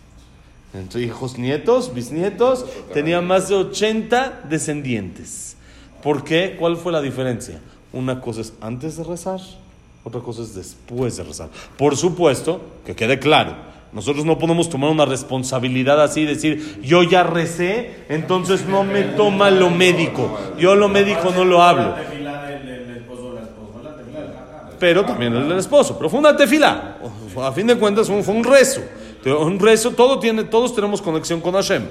Entre 0.75 1.03
hijos, 1.03 1.39
nietos, 1.39 1.95
bisnietos, 1.95 2.67
tenía 2.93 3.23
más 3.23 3.49
de 3.49 3.55
80 3.55 4.43
descendientes. 4.49 5.57
¿Por 6.03 6.23
qué? 6.23 6.57
¿Cuál 6.59 6.77
fue 6.77 6.93
la 6.93 7.01
diferencia? 7.01 7.61
Una 7.95 8.21
cosa 8.21 8.43
es 8.43 8.53
antes 8.61 8.99
de 8.99 9.05
rezar 9.05 9.41
Otra 10.03 10.21
cosa 10.21 10.43
es 10.43 10.55
después 10.55 11.17
de 11.17 11.25
rezar. 11.25 11.49
Por 11.77 11.97
supuesto, 11.97 12.61
que 12.87 12.95
quede 12.95 13.19
claro, 13.19 13.55
nosotros 13.93 14.25
no 14.25 14.39
podemos 14.39 14.71
tomar 14.71 14.91
una 14.91 15.05
responsabilidad 15.05 16.01
así, 16.01 16.25
decir, 16.25 16.81
yo 16.83 17.03
ya 17.03 17.25
recé, 17.25 18.05
entonces 18.09 18.65
no 18.67 18.85
me 18.85 19.03
toma 19.03 19.51
lo 19.51 19.69
médico. 19.69 20.39
Yo 20.59 20.77
lo 20.77 20.89
médico 20.89 21.33
no 21.35 21.45
lo 21.45 21.63
hablo. 21.63 21.97
Pero 24.79 25.05
también 25.05 25.35
el 25.35 25.49
del 25.49 25.59
esposo. 25.59 25.97
Pero 25.99 26.09
fue 26.09 26.21
una 26.21 26.37
tefila. 26.37 26.97
A 27.43 27.53
fin 27.53 27.67
de 27.67 27.77
cuentas 27.77 28.07
fue 28.07 28.35
un 28.35 28.45
rezo. 28.45 28.81
Un 29.25 29.59
rezo, 29.59 29.91
todo 29.91 30.19
tiene, 30.19 30.45
todos 30.45 30.75
tenemos 30.75 31.03
conexión 31.03 31.41
con 31.41 31.55
Hashem. 31.55 31.83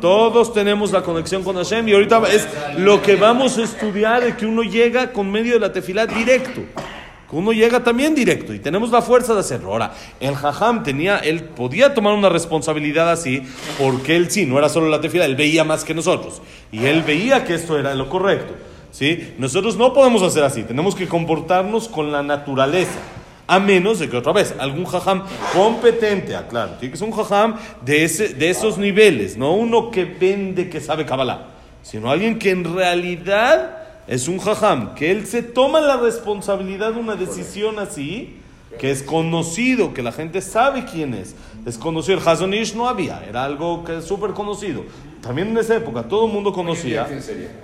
Todos 0.00 0.54
tenemos 0.54 0.92
la 0.92 1.02
conexión 1.02 1.42
con 1.42 1.56
Hashem 1.56 1.86
y 1.88 1.92
ahorita 1.92 2.22
es 2.32 2.48
lo 2.78 3.02
que 3.02 3.16
vamos 3.16 3.58
a 3.58 3.64
estudiar 3.64 4.24
de 4.24 4.34
que 4.34 4.46
uno 4.46 4.62
llega 4.62 5.12
con 5.12 5.30
medio 5.30 5.54
de 5.54 5.60
la 5.60 5.72
tefilá 5.72 6.06
directo. 6.06 6.62
Que 7.30 7.36
uno 7.36 7.52
llega 7.52 7.84
también 7.84 8.16
directo 8.16 8.52
y 8.52 8.58
tenemos 8.58 8.90
la 8.90 9.02
fuerza 9.02 9.34
de 9.34 9.40
hacerlo. 9.40 9.70
Ahora, 9.70 9.94
el 10.18 10.34
jajam 10.34 10.82
tenía, 10.82 11.18
él 11.18 11.44
podía 11.44 11.94
tomar 11.94 12.14
una 12.14 12.28
responsabilidad 12.28 13.08
así 13.08 13.42
porque 13.78 14.16
él 14.16 14.32
sí, 14.32 14.46
no 14.46 14.58
era 14.58 14.68
solo 14.68 14.88
la 14.88 15.00
tefilá, 15.00 15.26
él 15.26 15.36
veía 15.36 15.62
más 15.62 15.84
que 15.84 15.94
nosotros. 15.94 16.42
Y 16.72 16.86
él 16.86 17.02
veía 17.02 17.44
que 17.44 17.54
esto 17.54 17.78
era 17.78 17.94
lo 17.94 18.08
correcto. 18.08 18.54
¿sí? 18.90 19.34
Nosotros 19.38 19.76
no 19.76 19.92
podemos 19.92 20.22
hacer 20.22 20.42
así, 20.42 20.64
tenemos 20.64 20.96
que 20.96 21.06
comportarnos 21.06 21.88
con 21.88 22.10
la 22.10 22.22
naturaleza. 22.22 22.98
A 23.46 23.58
menos 23.58 23.98
de 23.98 24.08
que 24.08 24.16
otra 24.16 24.32
vez, 24.32 24.54
algún 24.58 24.84
jajam 24.84 25.24
competente, 25.52 26.36
aclaro, 26.36 26.72
tiene 26.78 26.92
que 26.92 26.98
ser 26.98 27.08
un 27.08 27.14
jajam 27.14 27.56
de, 27.84 28.04
ese, 28.04 28.28
de 28.28 28.48
esos 28.48 28.78
niveles, 28.78 29.36
no 29.36 29.54
uno 29.54 29.90
que 29.90 30.04
vende 30.04 30.68
que 30.68 30.80
sabe 30.80 31.04
Kabbalah, 31.04 31.46
sino 31.82 32.10
alguien 32.10 32.38
que 32.38 32.50
en 32.50 32.74
realidad 32.74 33.79
es 34.06 34.28
un 34.28 34.38
jajam, 34.38 34.94
que 34.94 35.10
él 35.10 35.26
se 35.26 35.42
toma 35.42 35.80
la 35.80 35.96
responsabilidad 35.96 36.92
de 36.92 37.00
una 37.00 37.16
decisión 37.16 37.78
así, 37.78 38.36
que 38.78 38.90
es 38.90 39.02
conocido, 39.02 39.92
que 39.92 40.02
la 40.02 40.12
gente 40.12 40.40
sabe 40.40 40.84
quién 40.84 41.14
es. 41.14 41.34
Es 41.66 41.76
conocido. 41.76 42.18
El 42.18 42.26
Hazonish 42.26 42.74
no 42.74 42.88
había, 42.88 43.22
era 43.28 43.44
algo 43.44 43.84
que 43.84 43.98
es 43.98 44.04
súper 44.04 44.30
conocido. 44.30 44.84
También 45.20 45.48
en 45.48 45.58
esa 45.58 45.76
época 45.76 46.04
todo 46.04 46.26
el 46.26 46.32
mundo 46.32 46.52
conocía. 46.52 47.06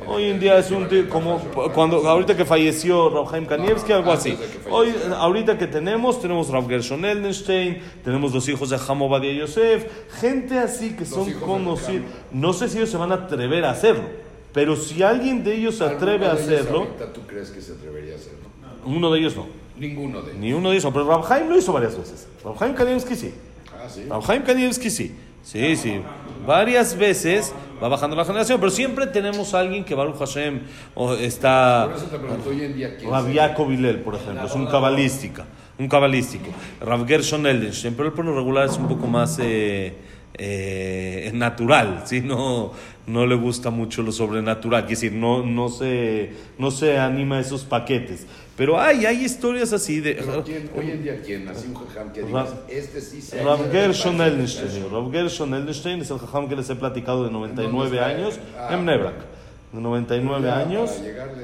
Hoy 0.07 0.25
en 0.25 0.39
día 0.39 0.59
es 0.59 0.71
un 0.71 0.87
como 1.09 1.39
cuando 1.75 2.07
ahorita 2.07 2.37
que 2.37 2.45
falleció 2.45 3.27
Haim 3.33 3.47
Kanievski, 3.47 3.93
algo 3.93 4.13
así. 4.13 4.37
Hoy 4.71 4.95
ahorita 5.17 5.57
que 5.57 5.67
tenemos 5.67 6.21
tenemos 6.21 6.51
Rav 6.51 6.69
Gershon 6.69 7.05
Eldenstein, 7.05 7.81
tenemos 8.05 8.35
los 8.35 8.47
hijos 8.49 8.69
de 8.69 8.79
Hamo 8.87 9.09
Badia 9.09 9.33
Yosef, 9.33 9.87
gente 10.21 10.59
así 10.59 10.95
que 10.95 11.07
son 11.07 11.33
conocidos. 11.35 12.05
No 12.31 12.53
sé 12.53 12.69
si 12.69 12.77
ellos 12.77 12.91
se 12.91 12.99
van 12.99 13.13
a 13.13 13.15
atrever 13.15 13.65
a 13.65 13.71
hacerlo, 13.71 14.05
pero 14.57 14.75
si 14.75 15.03
alguien 15.03 15.45
de 15.45 15.55
ellos 15.55 15.75
se 15.75 15.85
atreve 15.85 16.25
a 16.25 16.33
hacerlo, 16.33 16.89
¿tú 17.13 17.21
crees 17.27 17.51
que 17.51 17.61
se 17.61 17.73
atrevería 17.73 18.15
a 18.15 18.17
hacerlo? 18.17 18.47
Uno 18.87 19.13
de 19.13 19.19
ellos 19.19 19.37
no. 19.37 19.49
Ninguno 19.79 20.23
de 20.23 20.31
ellos. 20.31 20.41
Ni 20.41 20.55
uno 20.55 20.71
de 20.71 20.79
ellos, 20.79 20.91
pero 20.95 21.07
Rav 21.07 21.31
Haim 21.31 21.51
lo 21.51 21.59
hizo 21.59 21.75
varias 21.75 21.95
veces. 21.95 22.27
Rav 22.43 22.57
Haim 22.63 22.73
Kanievski 22.73 23.17
sí. 23.17 23.35
Ah, 23.71 23.87
sí. 23.87 24.41
Kanievski 24.47 24.89
sí. 24.89 25.15
Sí, 25.43 25.77
sí. 25.77 26.01
Varias 26.47 26.97
veces 26.97 27.53
va 27.83 27.89
bajando 27.89 28.17
la 28.17 28.25
generación, 28.25 28.59
pero 28.59 28.71
siempre 28.71 29.07
tenemos 29.07 29.53
a 29.53 29.61
alguien 29.61 29.85
que 29.85 29.95
Baruch 29.95 30.17
Hashem 30.17 30.63
o 30.95 31.13
está. 31.13 31.89
Por 31.91 31.97
eso 31.99 32.07
te 32.07 32.19
pregunto 32.19 32.49
hoy 32.49 32.63
en 32.63 32.75
día 32.75 32.97
quién 32.97 33.11
Rav 33.11 33.31
Yaakov 33.31 33.71
Hillel, 33.71 34.01
por 34.01 34.15
ejemplo, 34.15 34.47
es 34.47 34.55
un 34.55 34.65
cabalística, 34.69 35.45
un 35.79 35.87
cabalístico. 35.87 36.47
Rav 36.81 37.07
Gershon 37.07 37.47
Eldenstein, 37.47 37.95
pero 37.95 38.09
el 38.09 38.15
plano 38.15 38.35
regular 38.35 38.71
es 38.71 38.79
un 38.79 38.89
poco 38.89 39.07
más 39.07 39.39
eh, 39.39 39.93
eh, 40.39 41.31
natural, 41.35 42.03
¿sí? 42.07 42.21
No, 42.21 42.73
no 43.07 43.27
le 43.27 43.35
gusta 43.37 43.71
mucho 43.71 44.03
lo 44.03 44.13
sobrenatural, 44.13 44.83
quiere 44.83 44.95
decir, 45.01 45.13
no, 45.13 45.43
no, 45.45 45.69
se, 45.69 46.31
no 46.59 46.71
se 46.71 46.99
anima 46.99 47.39
a 47.39 47.41
esos 47.41 47.65
paquetes. 47.65 48.27
Pero 48.57 48.81
hay, 48.81 49.05
hay 49.05 49.23
historias 49.25 49.73
así 49.75 50.01
de... 50.01 50.15
Pero 50.15 50.43
quién- 50.43 50.71
hoy 50.77 50.91
en 50.91 51.03
día, 51.03 51.21
¿quién? 51.25 51.47
Así 51.47 51.69
un 51.69 51.75
jajam 51.75 52.11
que 52.13 52.23
digas, 52.23 52.55
este 52.69 53.01
sí 53.03 53.21
se 53.21 53.43
Rav 53.43 53.71
Gershon 53.71 54.19
Eldenstein. 54.21 54.91
Rav 54.91 55.13
Gershon 55.13 55.53
Eldenstein 55.55 56.01
es 56.01 56.11
el 56.11 56.19
jajam 56.19 56.49
que 56.49 56.57
les 56.57 56.69
he 56.71 56.75
platicado 56.75 57.25
de 57.25 57.31
99 57.31 58.01
años 58.01 58.39
Ah, 58.59 58.71
en 58.73 58.87
Nebrak. 58.87 59.15
De 59.73 59.81
99 59.83 60.47
Ya, 60.47 60.59
años. 60.59 60.91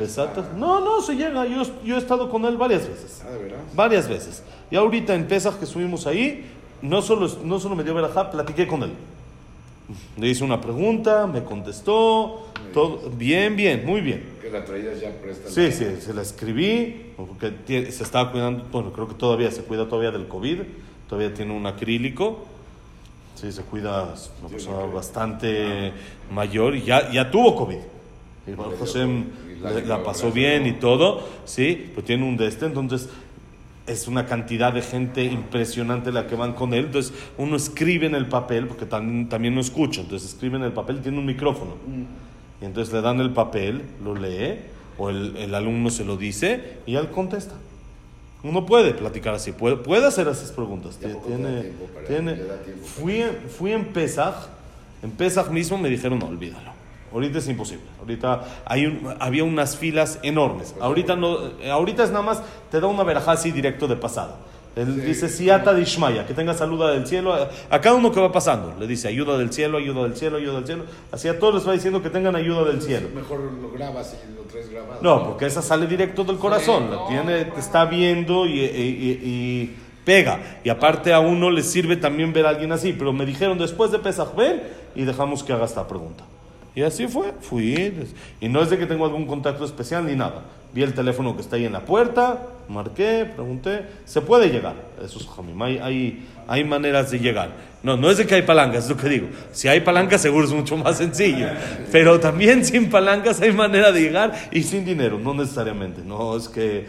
Exacto. 0.00 0.40
a- 0.40 0.56
No, 0.58 0.80
no, 0.80 1.02
se 1.02 1.14
llega. 1.14 1.44
Yo, 1.46 1.62
yo 1.84 1.96
he 1.96 1.98
estado 1.98 2.30
con 2.30 2.46
él 2.46 2.56
varias 2.56 2.88
veces. 2.88 3.22
Ah, 3.26 3.30
¿de 3.30 3.38
veras? 3.42 3.58
Varias 3.74 4.08
veces. 4.08 4.42
Y 4.70 4.76
ahorita 4.76 5.14
en 5.14 5.26
Pesach 5.26 5.58
que 5.58 5.66
estuvimos 5.66 6.06
ahí, 6.06 6.46
no 6.82 7.00
solo, 7.02 7.28
no 7.44 7.58
solo 7.60 7.74
me 7.74 7.84
dio 7.84 7.94
verajá, 7.94 8.30
platiqué 8.30 8.66
con 8.66 8.82
él. 8.82 8.92
Le 10.16 10.28
hice 10.28 10.44
una 10.44 10.60
pregunta, 10.60 11.26
me 11.26 11.42
contestó, 11.44 12.48
todo 12.72 13.10
bien, 13.16 13.56
bien, 13.56 13.84
muy 13.84 14.00
bien. 14.00 14.24
Que 14.40 14.50
la 14.50 14.64
traídas 14.64 15.00
ya 15.00 15.10
presta. 15.10 15.50
Sí, 15.50 15.70
sí, 15.72 15.84
se 16.00 16.14
la 16.14 16.22
escribí, 16.22 17.12
porque 17.16 17.52
se 17.90 18.02
estaba 18.02 18.30
cuidando, 18.30 18.64
bueno, 18.72 18.92
creo 18.92 19.08
que 19.08 19.14
todavía 19.14 19.50
se 19.50 19.62
cuida 19.62 19.86
todavía 19.88 20.10
del 20.10 20.28
COVID, 20.28 20.60
todavía 21.08 21.34
tiene 21.34 21.54
un 21.54 21.66
acrílico, 21.66 22.44
sí, 23.34 23.52
se 23.52 23.62
cuida, 23.62 24.14
es 24.14 24.30
una 24.40 24.48
persona 24.48 24.78
bastante 24.86 25.92
mayor 26.32 26.74
y 26.76 26.82
ya, 26.82 27.10
ya 27.12 27.30
tuvo 27.30 27.54
COVID. 27.56 27.78
Y 28.46 28.50
Hashem 28.86 29.24
le- 29.62 29.86
la 29.86 30.02
pasó 30.02 30.30
bien 30.32 30.66
y 30.66 30.72
todo, 30.72 31.22
sí, 31.44 31.90
pero 31.94 32.04
tiene 32.06 32.24
un 32.24 32.36
de 32.36 32.46
este, 32.48 32.66
entonces 32.66 33.08
es 33.86 34.06
una 34.08 34.26
cantidad 34.26 34.72
de 34.72 34.82
gente 34.82 35.24
impresionante 35.24 36.12
la 36.12 36.26
que 36.26 36.36
van 36.36 36.52
con 36.52 36.72
él. 36.74 36.86
Entonces 36.86 37.12
uno 37.38 37.56
escribe 37.56 38.06
en 38.06 38.14
el 38.14 38.26
papel, 38.26 38.66
porque 38.68 38.86
también, 38.86 39.28
también 39.28 39.54
no 39.54 39.60
escucha, 39.60 40.00
entonces 40.02 40.30
escribe 40.30 40.56
en 40.56 40.64
el 40.64 40.72
papel, 40.72 41.00
tiene 41.02 41.18
un 41.18 41.26
micrófono. 41.26 41.74
Y 42.60 42.64
entonces 42.64 42.94
le 42.94 43.00
dan 43.00 43.20
el 43.20 43.30
papel, 43.32 43.82
lo 44.04 44.14
lee, 44.14 44.58
o 44.98 45.10
el, 45.10 45.36
el 45.36 45.54
alumno 45.54 45.90
se 45.90 46.04
lo 46.04 46.16
dice 46.16 46.78
y 46.86 46.94
él 46.96 47.08
contesta. 47.10 47.54
Uno 48.44 48.66
puede 48.66 48.92
platicar 48.94 49.34
así, 49.34 49.52
puede, 49.52 49.76
puede 49.76 50.06
hacer 50.06 50.26
esas 50.28 50.50
preguntas. 50.52 50.98
¿Y 51.00 51.06
a 51.06 51.12
poco 51.14 51.26
te 51.28 51.32
da 51.32 51.36
Tiene, 52.06 52.34
tiene, 52.34 52.42
fui, 52.84 53.20
en- 53.22 53.36
fui 53.56 53.72
en 53.72 53.84
Pesach, 53.86 54.34
en 55.02 55.10
Pesach 55.12 55.48
mismo 55.50 55.78
me 55.78 55.88
dijeron, 55.88 56.18
no, 56.18 56.26
olvídalo. 56.26 56.70
Ahorita 57.12 57.38
es 57.38 57.48
imposible. 57.48 57.84
Ahorita 58.00 58.42
hay 58.64 58.86
un- 58.86 59.14
había 59.20 59.44
unas 59.44 59.76
filas 59.76 60.18
enormes. 60.22 60.74
Ahorita 60.80 61.14
no, 61.16 61.36
eh, 61.60 61.70
ahorita 61.70 62.04
es 62.04 62.10
nada 62.10 62.24
más, 62.24 62.42
te 62.70 62.80
da 62.80 62.86
una 62.86 63.02
verajá 63.04 63.32
así 63.32 63.50
directo 63.50 63.86
de 63.86 63.96
pasada. 63.96 64.36
Él 64.74 65.04
dice, 65.04 65.28
siata 65.28 65.74
de 65.74 65.82
Ishmaya, 65.82 66.26
que 66.26 66.32
tenga 66.32 66.54
saluda 66.54 66.92
del 66.92 67.06
cielo. 67.06 67.34
A, 67.70 67.78
cada 67.82 67.94
uno 67.94 68.10
que 68.10 68.18
va 68.20 68.32
pasando, 68.32 68.74
le 68.80 68.86
dice, 68.86 69.06
ayuda 69.06 69.36
del 69.36 69.52
cielo, 69.52 69.76
ayuda 69.76 70.04
del 70.04 70.16
cielo, 70.16 70.38
ayuda 70.38 70.54
del 70.54 70.64
cielo. 70.66 70.84
Así 71.12 71.28
a 71.28 71.38
todos 71.38 71.56
les 71.56 71.68
va 71.68 71.72
diciendo 71.74 72.02
que 72.02 72.08
tengan 72.08 72.34
ayuda 72.36 72.64
del 72.64 72.80
cielo. 72.80 73.08
Mejor 73.14 73.40
lo 73.60 73.70
grabas 73.70 74.16
y 74.26 74.34
lo 74.34 74.42
traes 74.44 74.70
grabado. 74.70 74.98
No, 75.02 75.24
porque 75.28 75.44
esa 75.44 75.60
sale 75.60 75.86
directo 75.86 76.24
del 76.24 76.38
corazón, 76.38 76.90
la 76.90 77.06
tiene, 77.06 77.44
te 77.44 77.60
está 77.60 77.84
viendo 77.84 78.46
y, 78.46 78.60
y- 78.60 78.64
y- 78.64 79.28
y 79.28 79.76
pega. 80.06 80.40
Y 80.64 80.70
aparte 80.70 81.12
a 81.12 81.20
uno 81.20 81.50
le 81.50 81.62
sirve 81.62 81.96
también 81.96 82.32
ver 82.32 82.46
a 82.46 82.48
alguien 82.48 82.72
así. 82.72 82.94
Pero 82.94 83.12
me 83.12 83.26
dijeron 83.26 83.58
después 83.58 83.90
de 83.90 83.98
Pesach, 83.98 84.34
ven 84.34 84.62
y 84.94 85.04
dejamos 85.04 85.44
que 85.44 85.52
haga 85.52 85.66
esta 85.66 85.86
pregunta. 85.86 86.24
Y 86.74 86.82
así 86.82 87.06
fue, 87.06 87.32
fui. 87.40 88.06
Y 88.40 88.48
no 88.48 88.62
es 88.62 88.70
de 88.70 88.78
que 88.78 88.86
tengo 88.86 89.04
algún 89.04 89.26
contacto 89.26 89.64
especial 89.64 90.06
ni 90.06 90.14
nada. 90.14 90.42
Vi 90.72 90.82
el 90.82 90.94
teléfono 90.94 91.36
que 91.36 91.42
está 91.42 91.56
ahí 91.56 91.66
en 91.66 91.72
la 91.72 91.84
puerta, 91.84 92.46
marqué, 92.68 93.26
pregunté. 93.26 93.84
Se 94.06 94.22
puede 94.22 94.48
llegar, 94.48 94.74
eso 95.04 95.18
es 95.18 95.26
Jamim. 95.26 95.60
Hay, 95.60 95.78
hay, 95.78 96.26
hay 96.48 96.64
maneras 96.64 97.10
de 97.10 97.18
llegar. 97.18 97.50
No, 97.82 97.98
no 97.98 98.10
es 98.10 98.16
de 98.16 98.26
que 98.26 98.36
hay 98.36 98.42
palancas, 98.42 98.84
es 98.84 98.90
lo 98.90 98.96
que 98.96 99.08
digo. 99.08 99.28
Si 99.52 99.68
hay 99.68 99.80
palancas, 99.80 100.22
seguro 100.22 100.46
es 100.46 100.52
mucho 100.52 100.78
más 100.78 100.96
sencillo. 100.96 101.48
Pero 101.90 102.20
también 102.20 102.64
sin 102.64 102.88
palancas 102.88 103.42
hay 103.42 103.52
manera 103.52 103.92
de 103.92 104.00
llegar 104.00 104.32
y 104.50 104.62
sin 104.62 104.84
dinero, 104.86 105.18
no 105.18 105.34
necesariamente. 105.34 106.00
No 106.02 106.38
es 106.38 106.48
que 106.48 106.86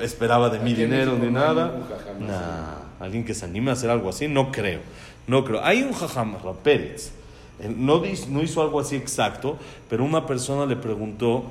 esperaba 0.00 0.48
de 0.48 0.58
mi 0.60 0.72
dinero 0.72 1.18
ni 1.20 1.30
nada. 1.30 1.74
Nah, 2.18 3.04
alguien 3.04 3.24
que 3.24 3.34
se 3.34 3.44
anime 3.44 3.70
a 3.70 3.74
hacer 3.74 3.90
algo 3.90 4.08
así, 4.08 4.28
no 4.28 4.50
creo. 4.50 4.80
No 5.26 5.44
creo. 5.44 5.62
Hay 5.62 5.82
un 5.82 5.92
jajam, 5.92 6.36
Pérez. 6.62 7.12
Él 7.60 7.84
No, 7.84 8.04
hizo 8.04 8.62
algo 8.62 8.80
así 8.80 8.96
exacto, 8.96 9.56
pero 9.88 10.04
una 10.04 10.26
persona 10.26 10.66
le 10.66 10.76
preguntó, 10.76 11.44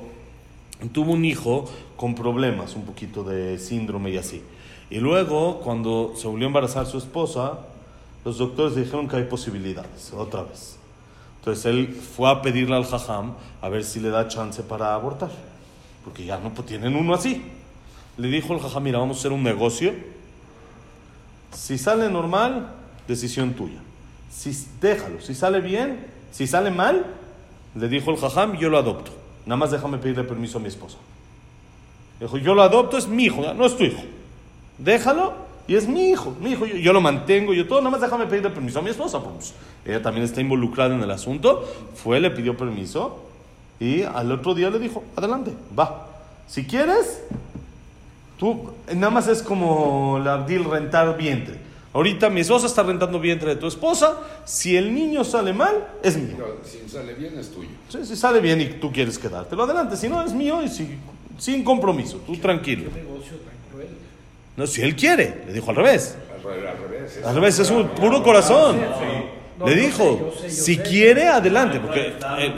tuvo 0.92 1.12
un 1.12 1.24
hijo 1.24 1.68
con 1.96 2.14
problemas, 2.14 2.76
un 2.76 2.84
poquito 2.84 3.24
de 3.24 3.58
síndrome 3.58 4.10
y 4.10 4.18
así. 4.18 4.42
Y 4.90 4.98
luego, 4.98 5.60
cuando 5.60 6.12
se 6.16 6.28
volvió 6.28 6.46
a 6.46 6.48
embarazar 6.48 6.86
su 6.86 6.98
esposa, 6.98 7.58
los 8.24 8.38
doctores 8.38 8.76
dijeron 8.76 9.08
que 9.08 9.16
hay 9.16 9.24
posibilidades, 9.24 10.12
otra 10.12 10.42
vez. 10.42 10.76
Entonces 11.38 11.64
él 11.66 11.88
fue 11.94 12.30
a 12.30 12.42
pedirle 12.42 12.76
al 12.76 12.84
jajam 12.84 13.34
a 13.62 13.68
ver 13.68 13.84
si 13.84 14.00
le 14.00 14.10
da 14.10 14.28
chance 14.28 14.62
para 14.62 14.94
abortar, 14.94 15.30
porque 16.04 16.24
ya 16.24 16.38
no 16.38 16.50
tienen 16.50 16.96
uno 16.96 17.14
así. 17.14 17.42
Le 18.16 18.28
dijo 18.28 18.54
el 18.54 18.60
jajam, 18.60 18.82
mira, 18.82 18.98
vamos 18.98 19.18
a 19.18 19.20
hacer 19.20 19.32
un 19.32 19.42
negocio. 19.42 19.92
Si 21.52 21.78
sale 21.78 22.10
normal, 22.10 22.72
decisión 23.06 23.54
tuya. 23.54 23.80
Si, 24.36 24.66
déjalo. 24.80 25.20
Si 25.20 25.34
sale 25.34 25.60
bien, 25.60 26.06
si 26.30 26.46
sale 26.46 26.70
mal, 26.70 27.06
le 27.74 27.88
dijo 27.88 28.10
el 28.10 28.16
jajam, 28.18 28.56
yo 28.58 28.68
lo 28.68 28.78
adopto. 28.78 29.12
Nada 29.46 29.56
más 29.56 29.70
déjame 29.70 29.98
pedirle 29.98 30.24
permiso 30.24 30.58
a 30.58 30.60
mi 30.60 30.68
esposa. 30.68 30.98
Dijo, 32.20 32.36
yo 32.38 32.54
lo 32.54 32.62
adopto, 32.62 32.98
es 32.98 33.06
mi 33.06 33.24
hijo, 33.24 33.42
no 33.54 33.66
es 33.66 33.76
tu 33.76 33.84
hijo. 33.84 34.02
Déjalo 34.78 35.34
y 35.68 35.74
es 35.74 35.88
mi 35.88 36.10
hijo, 36.10 36.34
mi 36.40 36.52
hijo, 36.52 36.66
yo, 36.66 36.76
yo 36.76 36.92
lo 36.92 37.00
mantengo, 37.00 37.52
yo 37.52 37.66
todo, 37.66 37.80
nada 37.80 37.90
más 37.90 38.00
déjame 38.00 38.26
pedirle 38.26 38.50
permiso 38.50 38.78
a 38.78 38.82
mi 38.82 38.90
esposa. 38.90 39.20
Pues, 39.20 39.54
ella 39.84 40.02
también 40.02 40.24
está 40.24 40.40
involucrada 40.40 40.94
en 40.94 41.02
el 41.02 41.10
asunto. 41.10 41.64
Fue, 41.94 42.20
le 42.20 42.30
pidió 42.30 42.56
permiso 42.56 43.22
y 43.78 44.02
al 44.02 44.32
otro 44.32 44.54
día 44.54 44.70
le 44.70 44.78
dijo, 44.78 45.04
adelante, 45.16 45.52
va. 45.78 46.06
Si 46.46 46.64
quieres, 46.64 47.22
Tú, 48.38 48.70
nada 48.94 49.10
más 49.10 49.28
es 49.28 49.42
como 49.42 50.20
la 50.22 50.34
Abdil 50.34 50.64
rentar 50.64 51.16
vientre. 51.16 51.58
Ahorita 51.96 52.28
mi 52.28 52.40
esposa 52.42 52.66
está 52.66 52.82
rentando 52.82 53.18
vientre 53.18 53.54
de 53.54 53.56
tu 53.56 53.66
esposa. 53.66 54.18
Si 54.44 54.76
el 54.76 54.92
niño 54.92 55.24
sale 55.24 55.54
mal, 55.54 55.88
es 56.02 56.14
mío. 56.18 56.36
Si 56.62 56.86
sale 56.90 57.14
bien 57.14 57.38
es 57.38 57.48
tuyo. 57.50 57.70
Sí, 57.88 58.04
si 58.04 58.16
sale 58.16 58.40
bien 58.40 58.60
y 58.60 58.66
tú 58.66 58.92
quieres 58.92 59.18
quedártelo 59.18 59.62
adelante. 59.62 59.96
Si 59.96 60.06
no, 60.06 60.22
es 60.22 60.34
mío 60.34 60.62
y 60.62 60.68
si- 60.68 60.98
sin 61.38 61.64
compromiso. 61.64 62.18
Tú 62.26 62.36
tranquilo. 62.36 62.90
negocio 62.94 63.38
tan 63.38 63.54
cruel. 63.72 63.88
No, 64.58 64.66
si 64.66 64.82
él 64.82 64.94
quiere. 64.94 65.44
Le 65.46 65.54
dijo 65.54 65.70
al 65.70 65.76
revés. 65.76 66.18
Al, 66.36 66.42
re- 66.44 66.68
al 66.68 66.76
revés. 66.78 67.20
Al 67.24 67.34
revés, 67.34 67.58
es 67.60 67.70
un 67.70 67.88
puro 67.88 68.22
corazón. 68.22 68.76
No, 69.58 69.66
Le 69.66 69.74
yo 69.76 69.80
dijo, 69.82 69.96
sé, 70.04 70.18
yo 70.18 70.32
sé, 70.32 70.42
yo 70.42 70.50
si 70.64 70.74
sé. 70.76 70.82
quiere, 70.82 71.28
adelante. 71.28 71.80
Porque, 71.80 72.12
eh, 72.38 72.52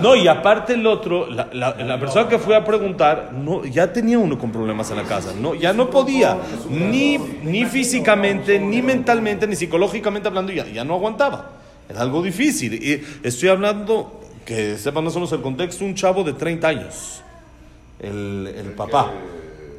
no, 0.00 0.14
y 0.16 0.26
aparte 0.28 0.74
el 0.74 0.86
otro, 0.86 1.26
la, 1.30 1.48
la- 1.52 1.74
la 1.76 1.98
persona 2.00 2.28
que 2.28 2.38
fue 2.38 2.56
a 2.56 2.64
preguntar, 2.64 3.30
no, 3.32 3.64
ya 3.64 3.92
tenía 3.92 4.18
uno 4.18 4.38
con 4.38 4.50
problemas 4.50 4.90
en 4.90 4.96
la 4.96 5.02
casa. 5.04 5.32
No, 5.38 5.54
ya 5.54 5.72
no 5.72 5.90
podía, 5.90 6.38
ni, 6.70 7.18
ni 7.18 7.64
físicamente, 7.66 8.58
ni 8.58 8.80
mentalmente, 8.82 9.46
ni 9.46 9.54
psicológicamente 9.56 10.28
hablando, 10.28 10.52
ya, 10.52 10.66
ya 10.66 10.84
no 10.84 10.94
aguantaba. 10.94 11.50
Era 11.88 12.00
algo 12.00 12.22
difícil. 12.22 12.74
Y 12.74 13.02
estoy 13.26 13.48
hablando, 13.50 14.20
que 14.46 14.78
sepan 14.78 15.04
más 15.04 15.14
o 15.14 15.18
menos 15.18 15.32
el 15.32 15.42
contexto, 15.42 15.84
un 15.84 15.94
chavo 15.94 16.24
de 16.24 16.32
30 16.32 16.68
años. 16.68 17.22
El, 18.00 18.52
el 18.56 18.72
papá. 18.72 19.10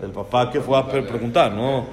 El 0.03 0.09
papá 0.11 0.51
que 0.51 0.61
fue 0.61 0.77
a 0.77 0.85
pre- 0.87 1.03
preguntar, 1.03 1.51
¿no? 1.51 1.85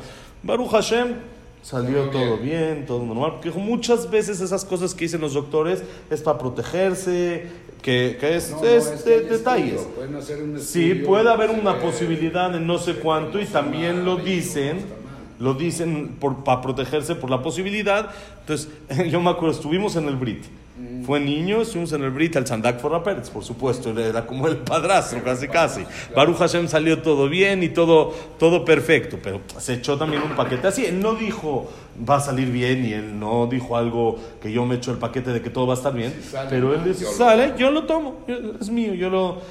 Baruch 0.43 0.71
Hashem, 0.71 1.15
salió 1.62 2.05
todo 2.11 2.37
bien, 2.38 2.85
todo 2.87 3.05
normal. 3.05 3.33
Porque 3.43 3.50
muchas 3.59 4.11
veces 4.11 4.40
esas 4.40 4.64
cosas 4.64 4.95
que 4.95 5.05
dicen 5.05 5.21
los 5.21 5.35
doctores 5.35 5.83
es 6.11 6.21
para 6.23 6.38
protegerse, 6.38 7.47
que, 7.83 8.17
que 8.21 8.37
es, 8.37 8.50
No, 8.50 8.59
no, 8.61 8.64
es 8.67 8.87
es 8.87 9.05
de- 9.05 9.11
que 9.12 9.19
hay 9.19 9.25
detalles. 9.29 9.75
estudio, 9.75 9.95
pueden 9.95 10.14
hacer 10.17 10.43
un 10.43 10.61
Sí, 10.61 10.95
puede 10.95 11.31
haber 11.31 11.50
una 11.50 11.73
eh, 11.73 11.81
posibilidad 11.83 12.50
de 12.50 12.61
no 12.61 12.79
sé 12.79 12.95
cuánto 12.95 13.40
y 13.40 13.47
también 13.47 14.05
lo 14.05 14.17
dicen, 14.17 14.79
lo 15.38 15.55
dicen 15.55 16.17
por, 16.21 16.45
para 16.45 16.61
protegerse 16.61 17.14
por 17.14 17.31
la 17.31 17.43
posibilidad. 17.43 18.11
Entonces, 18.40 18.69
yo 19.11 19.21
me 19.21 19.31
acuerdo, 19.31 19.55
estuvimos 19.55 19.97
en 19.97 20.09
el 20.09 20.17
Brit. 20.17 20.45
Fue 21.05 21.21
niño, 21.21 21.61
estuvimos 21.61 21.93
en 21.93 22.05
el 22.05 22.11
Brit, 22.11 22.37
el 22.37 22.47
Sandak 22.47 22.81
Forra 22.81 23.03
Pérez, 23.03 23.29
por 23.29 23.45
supuesto, 23.45 23.91
era- 23.99 24.25
como 24.25 24.47
el 24.49 24.57
padrastro, 24.59 25.23
casi 25.23 25.47
casi. 25.47 25.83
Baruch 26.15 26.39
Hashem 26.39 26.69
salió 26.69 27.03
todo 27.03 27.29
bien 27.29 27.62
y 27.62 27.69
todo, 27.69 28.15
todo 28.39 28.65
perfecto, 28.65 29.19
pero 29.23 29.41
se 29.59 29.75
echó 29.75 29.99
también 29.99 30.23
un 30.23 30.35
paquete 30.37 30.69
así. 30.69 30.87
Él 30.87 31.00
no 31.00 31.15
dijo 31.15 31.71
va 32.09 32.17
a 32.17 32.21
salir 32.21 32.50
bien 32.50 32.85
y 32.87 32.93
él 32.95 33.19
no 33.19 33.47
dijo 33.47 33.77
algo 33.77 34.19
que 34.41 34.50
yo 34.53 34.65
me 34.65 34.77
echo 34.77 34.91
el 34.91 34.97
paquete 34.97 35.33
de 35.33 35.43
que 35.43 35.50
todo 35.50 35.67
va 35.67 35.75
a 35.75 35.77
estar 35.77 35.93
bien, 35.93 36.15
Si 36.23 36.31
sale 36.31 36.49
pero 36.49 36.73
él 36.75 36.83
dice, 36.85 37.05
sale, 37.05 37.53
yo 37.59 37.71
lo 37.71 37.85
tomo, 37.85 38.25
es 38.59 38.71
mío, 38.71 38.95
yo 38.95 39.11
lo... 39.11 39.43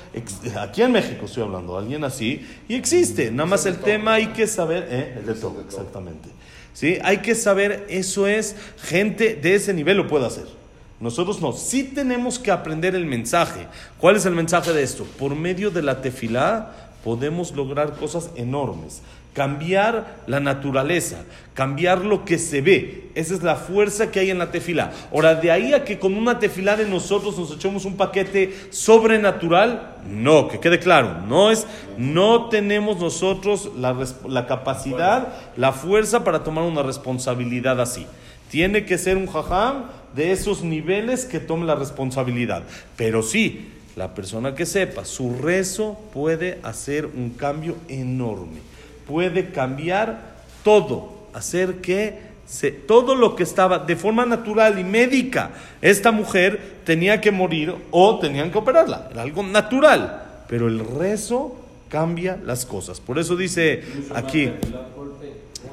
Aquí 0.59 0.81
en 0.81 0.91
México 0.91 1.25
estoy 1.25 1.43
hablando, 1.43 1.77
alguien 1.77 2.03
así, 2.03 2.43
y 2.67 2.73
existe, 2.73 3.29
nada 3.29 3.45
más 3.45 3.65
el 3.67 3.77
tema 3.77 4.13
hay 4.13 4.27
que 4.27 4.47
saber, 4.47 4.87
¿eh? 4.89 5.15
el 5.19 5.25
de 5.27 5.33
todo, 5.35 5.61
exactamente. 5.61 6.29
¿Sí? 6.73 6.97
Hay 7.03 7.17
que 7.17 7.35
saber, 7.35 7.85
eso 7.89 8.25
es, 8.25 8.55
gente 8.81 9.35
de 9.35 9.55
ese 9.55 9.73
nivel 9.73 9.97
lo 9.97 10.07
puede 10.07 10.25
hacer. 10.25 10.58
Nosotros 10.99 11.39
no, 11.39 11.53
sí 11.53 11.83
tenemos 11.83 12.39
que 12.39 12.51
aprender 12.51 12.93
el 12.93 13.05
mensaje. 13.05 13.67
¿Cuál 13.99 14.17
es 14.17 14.25
el 14.25 14.35
mensaje 14.35 14.73
de 14.73 14.83
esto? 14.83 15.05
Por 15.17 15.33
medio 15.33 15.71
de 15.71 15.81
la 15.81 16.01
tefilá 16.01 16.89
podemos 17.05 17.53
lograr 17.53 17.93
cosas 17.93 18.31
enormes. 18.35 19.01
Cambiar 19.33 20.17
la 20.27 20.41
naturaleza, 20.41 21.23
cambiar 21.53 22.03
lo 22.03 22.25
que 22.25 22.37
se 22.37 22.59
ve. 22.59 23.11
Esa 23.15 23.33
es 23.33 23.43
la 23.43 23.55
fuerza 23.55 24.11
que 24.11 24.19
hay 24.19 24.31
en 24.31 24.39
la 24.39 24.51
tefilá. 24.51 24.91
Ahora, 25.13 25.35
de 25.35 25.51
ahí 25.51 25.71
a 25.71 25.85
que 25.85 25.99
con 25.99 26.15
una 26.15 26.39
tefilá 26.39 26.75
de 26.75 26.85
nosotros 26.85 27.37
nos 27.37 27.53
echemos 27.53 27.85
un 27.85 27.95
paquete 27.95 28.53
sobrenatural, 28.71 29.95
no, 30.09 30.49
que 30.49 30.59
quede 30.59 30.79
claro, 30.79 31.21
no 31.27 31.51
es, 31.51 31.65
no 31.97 32.49
tenemos 32.49 32.99
nosotros 32.99 33.69
la, 33.77 33.95
la 34.27 34.47
capacidad, 34.47 35.29
la 35.55 35.71
fuerza 35.71 36.25
para 36.25 36.43
tomar 36.43 36.65
una 36.65 36.83
responsabilidad 36.83 37.79
así. 37.79 38.05
Tiene 38.49 38.85
que 38.85 38.97
ser 38.97 39.17
un 39.17 39.27
jajam 39.27 39.85
de 40.15 40.31
esos 40.31 40.63
niveles 40.63 41.25
que 41.25 41.39
tome 41.39 41.65
la 41.65 41.75
responsabilidad. 41.75 42.63
Pero 42.95 43.21
sí, 43.21 43.69
la 43.95 44.13
persona 44.15 44.55
que 44.55 44.65
sepa, 44.65 45.05
su 45.05 45.35
rezo 45.37 45.99
puede 46.13 46.59
hacer 46.63 47.05
un 47.05 47.31
cambio 47.31 47.75
enorme. 47.87 48.59
Puede 49.07 49.49
cambiar 49.51 50.35
todo, 50.63 51.27
hacer 51.33 51.75
que 51.75 52.29
se- 52.47 52.71
todo 52.71 53.13
lo 53.15 53.35
que 53.35 53.43
estaba 53.43 53.77
de 53.79 53.95
forma 53.95 54.25
natural 54.25 54.79
y 54.79 54.83
médica, 54.83 55.51
esta 55.81 56.11
mujer 56.11 56.59
tenía 56.85 57.21
que 57.21 57.31
morir 57.31 57.75
o 57.91 58.17
tenían 58.19 58.51
que 58.51 58.57
operarla. 58.57 59.09
Era 59.11 59.21
algo 59.21 59.43
natural. 59.43 60.23
Pero 60.47 60.67
el 60.67 60.79
rezo 60.79 61.55
cambia 61.89 62.39
las 62.43 62.65
cosas. 62.65 62.99
Por 62.99 63.19
eso 63.19 63.35
dice 63.35 63.83
aquí. 64.15 64.49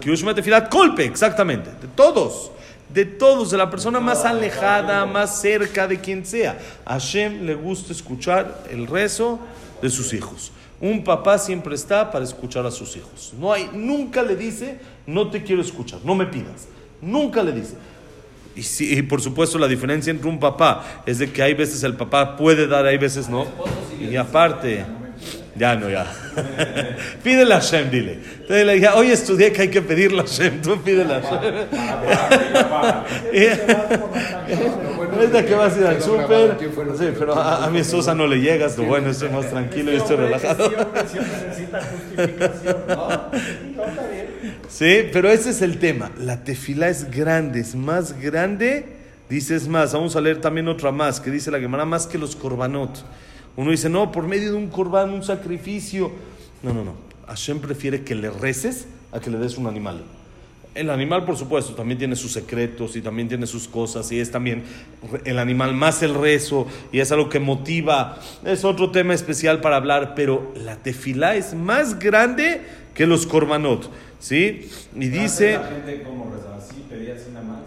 Kiyushma 0.00 0.34
Tefilat 0.34 0.68
Kolpe, 0.68 1.04
exactamente, 1.04 1.70
de 1.70 1.88
todos, 1.94 2.50
de 2.88 3.04
todos, 3.04 3.50
de 3.50 3.58
la 3.58 3.70
persona 3.70 4.00
más 4.00 4.24
alejada, 4.24 5.06
más 5.06 5.40
cerca 5.40 5.86
de 5.86 6.00
quien 6.00 6.24
sea. 6.24 6.58
A 6.84 6.94
Hashem 6.94 7.44
le 7.44 7.54
gusta 7.54 7.92
escuchar 7.92 8.64
el 8.70 8.86
rezo 8.86 9.38
de 9.82 9.90
sus 9.90 10.12
hijos. 10.12 10.52
Un 10.80 11.04
papá 11.04 11.38
siempre 11.38 11.74
está 11.74 12.10
para 12.10 12.24
escuchar 12.24 12.66
a 12.66 12.70
sus 12.70 12.96
hijos. 12.96 13.32
No 13.38 13.52
hay, 13.52 13.70
nunca 13.72 14.22
le 14.22 14.36
dice, 14.36 14.78
no 15.06 15.30
te 15.30 15.42
quiero 15.42 15.62
escuchar, 15.62 16.00
no 16.04 16.14
me 16.14 16.26
pidas. 16.26 16.68
Nunca 17.00 17.42
le 17.42 17.52
dice. 17.52 17.74
Y, 18.54 18.62
sí, 18.62 18.96
y 18.96 19.02
por 19.02 19.20
supuesto 19.20 19.58
la 19.58 19.68
diferencia 19.68 20.10
entre 20.10 20.28
un 20.28 20.40
papá 20.40 21.02
es 21.04 21.18
de 21.18 21.30
que 21.30 21.42
hay 21.42 21.54
veces 21.54 21.82
el 21.82 21.94
papá 21.94 22.36
puede 22.36 22.66
dar, 22.66 22.86
hay 22.86 22.98
veces 22.98 23.28
no. 23.28 23.46
Y 24.00 24.16
aparte, 24.16 24.84
ya 25.58 25.74
no, 25.76 25.88
ya. 25.90 26.06
pídele 27.22 27.54
a 27.54 27.60
Hashem, 27.60 27.90
dile. 27.90 28.18
Dile, 28.48 28.78
ya, 28.80 28.94
hoy 28.94 29.10
estudié 29.10 29.52
que 29.52 29.62
hay 29.62 29.68
que 29.68 29.82
pedirle 29.82 30.20
a 30.20 30.24
Hashem, 30.24 30.60
tú 30.62 30.80
pídele 30.82 31.14
a 31.14 31.20
Hashem. 31.20 31.54
Ahorita 35.12 35.44
que 35.46 35.54
vas 35.54 35.74
a 35.76 35.78
ir 35.80 35.86
al 35.86 36.02
súper. 36.02 36.56
Sí, 36.58 37.04
que- 37.06 37.12
pero 37.18 37.34
a, 37.34 37.64
a 37.64 37.70
mi 37.70 37.78
esposa 37.80 38.14
no 38.14 38.26
le 38.26 38.40
llegas, 38.40 38.76
lo 38.78 38.84
bueno, 38.84 39.10
estoy 39.10 39.30
más 39.30 39.48
tranquilo 39.50 39.92
y 39.92 39.96
estoy 39.96 40.16
relajado. 40.16 40.70
Sí, 44.68 45.08
pero 45.12 45.30
ese 45.30 45.50
es 45.50 45.62
el 45.62 45.78
tema. 45.78 46.10
La 46.18 46.42
tefila 46.44 46.88
es 46.88 47.10
grande, 47.10 47.60
es 47.60 47.74
más 47.74 48.20
grande. 48.20 48.86
Dices 49.28 49.66
más, 49.66 49.92
vamos 49.92 50.14
a 50.16 50.20
leer 50.20 50.40
también 50.40 50.68
otra 50.68 50.92
más, 50.92 51.18
que 51.20 51.30
dice 51.30 51.50
la 51.50 51.58
Gemara, 51.58 51.84
más 51.84 52.06
que 52.06 52.16
los 52.18 52.36
korbanot. 52.36 53.04
Uno 53.56 53.70
dice, 53.70 53.88
no, 53.88 54.12
por 54.12 54.26
medio 54.26 54.52
de 54.52 54.56
un 54.56 54.68
korban, 54.68 55.10
un 55.10 55.22
sacrificio. 55.22 56.12
No, 56.62 56.74
no, 56.74 56.84
no. 56.84 56.94
Hashem 57.26 57.60
prefiere 57.60 58.02
que 58.02 58.14
le 58.14 58.30
reces 58.30 58.86
a 59.12 59.20
que 59.20 59.30
le 59.30 59.38
des 59.38 59.56
un 59.58 59.66
animal. 59.66 60.02
El 60.74 60.90
animal, 60.90 61.24
por 61.24 61.38
supuesto, 61.38 61.74
también 61.74 61.98
tiene 61.98 62.16
sus 62.16 62.32
secretos 62.32 62.96
y 62.96 63.00
también 63.00 63.28
tiene 63.28 63.46
sus 63.46 63.66
cosas 63.66 64.12
y 64.12 64.20
es 64.20 64.30
también 64.30 64.62
el 65.24 65.38
animal 65.38 65.72
más 65.72 66.02
el 66.02 66.14
rezo 66.14 66.66
y 66.92 67.00
es 67.00 67.10
algo 67.12 67.30
que 67.30 67.40
motiva. 67.40 68.20
Es 68.44 68.62
otro 68.62 68.90
tema 68.90 69.14
especial 69.14 69.62
para 69.62 69.76
hablar, 69.76 70.14
pero 70.14 70.52
la 70.54 70.76
tefilá 70.76 71.34
es 71.34 71.54
más 71.54 71.98
grande 71.98 72.60
que 72.92 73.06
los 73.06 73.26
korbanot, 73.26 73.90
¿sí? 74.20 74.68
Y 74.94 75.08
dice, 75.08 75.54
La 75.54 75.64
gente 75.66 76.02
como 76.02 76.30
rezaba 76.30 76.56
así, 76.58 76.84
pedía 76.90 77.14
así 77.14 77.30
nada 77.32 77.46
más. 77.46 77.58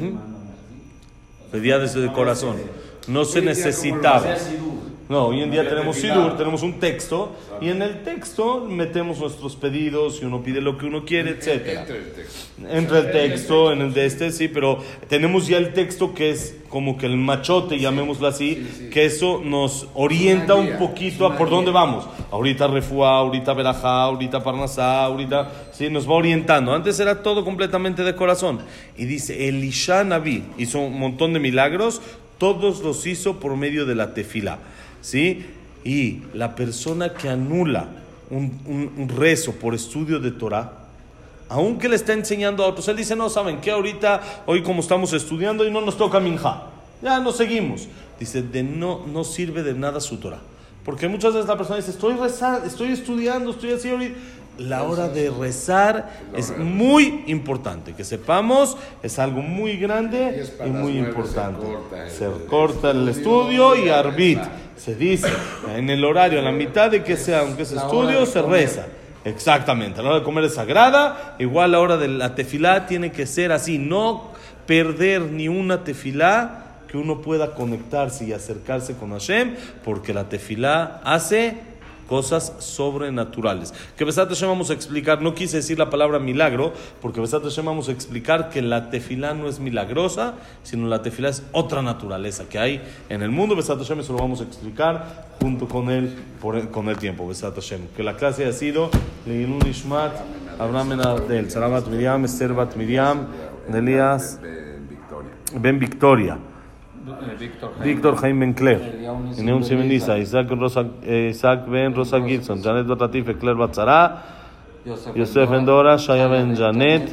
Mándame 0.00 0.50
así. 0.52 1.52
pedía 1.52 1.78
desde 1.78 2.02
el 2.02 2.12
corazón, 2.12 2.56
no 3.08 3.26
se 3.26 3.40
Hoy 3.40 3.48
en 3.48 3.54
día, 3.54 3.64
¿cómo 3.64 3.94
lo 3.94 4.10
necesitaba. 4.10 4.36
No, 5.08 5.26
hoy 5.26 5.42
en 5.42 5.50
día 5.50 5.68
tenemos. 5.68 5.96
Sidur, 5.96 6.36
tenemos 6.36 6.62
un 6.62 6.80
texto 6.80 7.36
y 7.60 7.68
en 7.68 7.82
el 7.82 8.02
texto 8.02 8.64
metemos 8.64 9.20
nuestros 9.20 9.54
pedidos 9.54 10.22
y 10.22 10.24
uno 10.24 10.42
pide 10.42 10.62
lo 10.62 10.78
que 10.78 10.86
uno 10.86 11.04
quiere, 11.04 11.30
etcétera. 11.30 11.82
Entre 11.82 11.98
el 11.98 12.12
texto. 12.12 12.68
Entre 12.70 12.98
el 12.98 13.12
texto, 13.12 13.72
en 13.72 13.80
el 13.82 13.92
de 13.92 14.06
este, 14.06 14.32
sí, 14.32 14.48
pero 14.48 14.78
tenemos 15.08 15.46
ya 15.46 15.58
el 15.58 15.74
texto 15.74 16.14
que 16.14 16.30
es 16.30 16.56
como 16.70 16.96
que 16.96 17.04
el 17.04 17.18
machote, 17.18 17.78
llamémoslo 17.78 18.26
así, 18.26 18.54
sí, 18.54 18.76
sí. 18.78 18.90
que 18.90 19.04
eso 19.04 19.42
nos 19.44 19.88
orienta 19.94 20.54
un 20.54 20.78
poquito 20.78 21.26
a 21.26 21.36
por 21.36 21.50
dónde 21.50 21.70
vamos. 21.70 22.08
Ahorita 22.30 22.66
Refuá, 22.66 23.18
ahorita 23.18 23.52
Berajá, 23.52 24.04
ahorita 24.04 24.42
Parnasá, 24.42 25.04
ahorita, 25.04 25.52
sí, 25.72 25.90
nos 25.90 26.08
va 26.08 26.14
orientando. 26.14 26.74
Antes 26.74 26.98
era 26.98 27.22
todo 27.22 27.44
completamente 27.44 28.02
de 28.04 28.16
corazón. 28.16 28.60
Y 28.96 29.04
dice, 29.04 29.48
Elisha 29.48 30.02
Naví 30.02 30.44
hizo 30.56 30.80
un 30.80 30.98
montón 30.98 31.34
de 31.34 31.40
milagros, 31.40 32.00
todos 32.38 32.80
los 32.80 33.06
hizo 33.06 33.38
por 33.38 33.56
medio 33.56 33.86
de 33.86 33.94
la 33.94 34.14
tefila, 34.14 34.58
¿sí? 35.04 35.44
Y 35.84 36.22
la 36.32 36.54
persona 36.56 37.12
que 37.12 37.28
anula 37.28 37.88
un, 38.30 38.58
un- 38.66 38.92
un 38.96 39.08
rezo 39.10 39.52
por 39.52 39.74
estudio 39.74 40.18
de 40.18 40.30
Torah, 40.30 40.72
aunque 41.50 41.90
le 41.90 41.96
está 41.96 42.14
enseñando 42.14 42.64
a 42.64 42.68
otros, 42.68 42.88
él 42.88 42.96
dice, 42.96 43.14
no, 43.14 43.28
¿saben 43.28 43.60
qué? 43.60 43.70
Ahorita, 43.70 44.22
hoy 44.46 44.62
como 44.62 44.80
estamos 44.80 45.12
estudiando 45.12 45.66
y 45.66 45.70
no 45.70 45.82
nos 45.82 45.98
toca 45.98 46.18
minja, 46.20 46.64
ya 47.02 47.20
nos 47.20 47.36
seguimos. 47.36 47.86
Dice, 48.18 48.42
de 48.42 48.62
no, 48.62 49.06
no 49.06 49.24
sirve 49.24 49.62
de 49.62 49.74
nada 49.74 50.00
su 50.00 50.16
Torah. 50.16 50.40
Porque 50.86 51.06
muchas 51.06 51.34
veces 51.34 51.48
la 51.48 51.56
persona 51.56 51.76
dice, 51.76 51.90
estoy 51.90 52.14
rezando, 52.14 52.66
estoy 52.66 52.92
estudiando, 52.92 53.50
estoy 53.50 53.72
así 53.72 53.90
ahorita. 53.90 54.14
La 54.58 54.84
hora 54.84 55.08
de 55.08 55.30
rezar 55.30 56.10
es 56.36 56.56
muy 56.56 57.24
importante. 57.26 57.92
Que 57.94 58.04
sepamos, 58.04 58.76
es 59.02 59.18
algo 59.18 59.42
muy 59.42 59.76
grande 59.76 60.44
y 60.64 60.68
muy 60.70 60.98
importante. 60.98 61.66
se 62.08 62.28
corta 62.48 62.90
el- 62.92 63.08
estudio 63.08 63.74
y 63.76 63.88
arbit. 63.88 64.38
Se 64.76 64.94
dice, 64.94 65.28
en 65.76 65.88
el 65.90 66.04
horario, 66.04 66.38
a 66.40 66.42
la 66.42 66.52
mitad 66.52 66.90
de 66.90 67.02
que 67.02 67.16
sea, 67.16 67.40
aunque 67.40 67.62
es 67.62 67.72
la 67.72 67.86
hora 67.88 68.10
estudio, 68.12 68.26
se 68.26 68.42
reza. 68.42 68.86
Exactamente, 69.24 70.02
la 70.02 70.10
hora 70.10 70.18
de 70.18 70.24
comer 70.24 70.44
es 70.44 70.54
sagrada, 70.54 71.36
igual 71.38 71.72
la 71.72 71.80
hora 71.80 71.96
de 71.96 72.08
la 72.08 72.34
tefilá 72.34 72.86
tiene 72.86 73.10
que 73.10 73.24
ser 73.26 73.52
así, 73.52 73.78
no 73.78 74.32
perder 74.66 75.22
ni 75.22 75.48
una 75.48 75.82
tefilá 75.82 76.60
que 76.88 76.98
uno 76.98 77.22
pueda 77.22 77.54
conectarse 77.54 78.26
y 78.26 78.32
acercarse 78.32 78.94
con 78.94 79.10
Hashem, 79.12 79.54
porque 79.82 80.12
la 80.12 80.28
tefilá 80.28 81.00
hace 81.04 81.56
cosas 82.08 82.54
sobrenaturales. 82.58 83.72
Que 83.96 84.04
Besat 84.04 84.28
Hashem 84.28 84.48
vamos 84.48 84.70
a 84.70 84.72
explicar, 84.74 85.22
no 85.22 85.34
quise 85.34 85.58
decir 85.58 85.78
la 85.78 85.90
palabra 85.90 86.18
milagro, 86.18 86.72
porque 87.02 87.20
Besat 87.20 87.42
Hashem 87.42 87.64
vamos 87.64 87.88
a 87.88 87.92
explicar 87.92 88.50
que 88.50 88.62
la 88.62 88.90
tefilá 88.90 89.34
no 89.34 89.48
es 89.48 89.58
milagrosa, 89.60 90.34
sino 90.62 90.86
la 90.88 91.02
tefilá 91.02 91.28
es 91.30 91.42
otra 91.52 91.82
naturaleza 91.82 92.44
que 92.48 92.58
hay 92.58 92.82
en 93.08 93.22
el 93.22 93.30
mundo. 93.30 93.56
Besat 93.56 93.78
Hashem 93.78 94.00
eso 94.00 94.12
lo 94.12 94.18
vamos 94.18 94.40
a 94.40 94.44
explicar 94.44 95.26
junto 95.40 95.66
con 95.68 95.90
él, 95.90 96.14
por 96.40 96.56
el- 96.56 96.68
con 96.70 96.88
el 96.88 96.96
tiempo, 96.96 97.26
Besat 97.26 97.54
Hashem. 97.54 97.88
Que 97.96 98.02
la 98.02 98.16
clase 98.16 98.46
ha 98.46 98.52
sido 98.52 98.90
Leilun 99.26 99.66
Ishmat, 99.66 100.12
Abraham 100.58 100.90
Ben 100.90 101.00
Adel, 101.00 101.50
Sarabat 101.50 101.86
Miriam, 101.88 102.24
Esther 102.24 102.52
Bat 102.52 102.76
Miriam, 102.76 103.26
Elías. 103.72 104.38
Ben 105.58 105.78
Victoria. 105.78 106.38
Víctor 107.38 107.70
Víctor 107.82 108.16
Jaime 108.16 108.54
Simeniza, 109.62 110.18
Isaac, 110.18 110.48
eh, 111.02 111.34
Ben 111.68 111.94
Rosa 111.94 112.18
Gibson, 112.18 112.62
Janet 112.62 112.86
Batratif, 112.86 113.38
Claire 113.38 113.58
Batzara, 113.58 114.22
Yosef 115.14 115.50
Ben 115.50 115.66
Dora, 115.66 115.98
Shaya 115.98 116.28
Ben 116.28 116.54
Janet, 116.54 117.10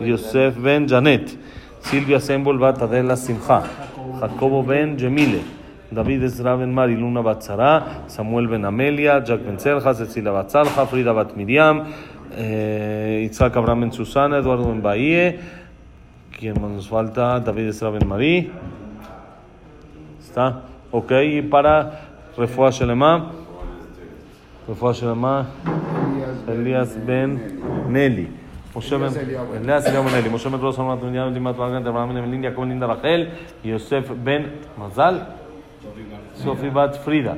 Yosef 0.00 0.56
Ben 0.58 0.88
Janet, 0.88 1.38
Silvia 1.80 2.18
Sembol 2.18 2.58
Bat 2.58 2.82
Adela 2.82 3.16
Simcha, 3.16 3.62
Jacobo 4.20 4.64
Ben 4.64 4.96
Gemile, 4.96 5.42
David 5.92 6.24
Ezra 6.24 6.56
Ben 6.56 6.72
Mari, 6.72 6.96
Luna 6.96 7.22
Batzara, 7.22 8.08
Samuel 8.08 8.48
Ben 8.48 8.64
Amelia, 8.64 9.20
Jack 9.24 9.44
Ben 9.44 9.56
Selja, 9.58 9.94
Cecilia 9.94 10.32
Batzalja, 10.32 10.84
Frida 10.86 11.12
Bat 11.12 11.36
Miriam, 11.36 11.84
eh, 12.36 13.28
Isaac 13.30 13.56
Abraham 13.56 13.82
Ben 13.82 13.92
Susana, 13.92 14.38
Eduardo 14.38 14.64
Ben 14.64 14.82
Bahie, 14.82 15.38
¿quién 16.36 16.60
más 16.60 16.72
nos 16.72 16.88
falta? 16.88 17.38
David 17.38 17.68
Ezra 17.68 17.90
Ben 17.90 18.08
Marí. 18.08 18.50
¿Está? 20.38 20.60
Ok, 20.92 21.10
y 21.24 21.42
para 21.42 22.10
Refuah 22.36 22.70
Shelema, 22.70 23.32
Refuah 24.68 24.92
Shelema, 24.92 25.46
Elías 26.46 26.96
Ben 27.04 27.60
Nelly. 27.88 28.28
Moshe 28.72 28.96
Ben 28.96 29.08
Elías 29.16 29.84
Eliyahu 29.84 30.04
Ben 30.04 30.12
Nelly, 30.12 30.30
Moshe 30.30 30.48
Ben 30.48 30.60
Rosa, 30.60 30.82
Amat 30.82 31.00
Ben 31.00 31.18
Abraham 31.18 32.14
Ben 32.14 32.30
Linda, 32.30 32.86
Rachel, 32.86 33.32
Yosef 33.64 34.12
Ben 34.14 34.60
Mazal, 34.78 35.26
Sofi 36.36 36.70
Bat 36.70 37.02
Frida, 37.02 37.36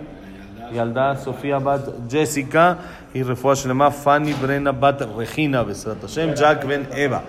Sofía 1.24 1.58
Bat 1.58 2.06
Jessica, 2.06 2.76
y 3.14 3.22
Refuah 3.22 3.54
Shelema, 3.54 3.90
Fanny 3.90 4.34
Brena 4.34 4.72
Bat 4.72 5.08
Regina, 5.16 5.62
Besrat 5.62 6.02
Hashem, 6.02 6.34
Jack 6.34 6.66
Ben 6.66 6.86
Eva. 6.94 7.22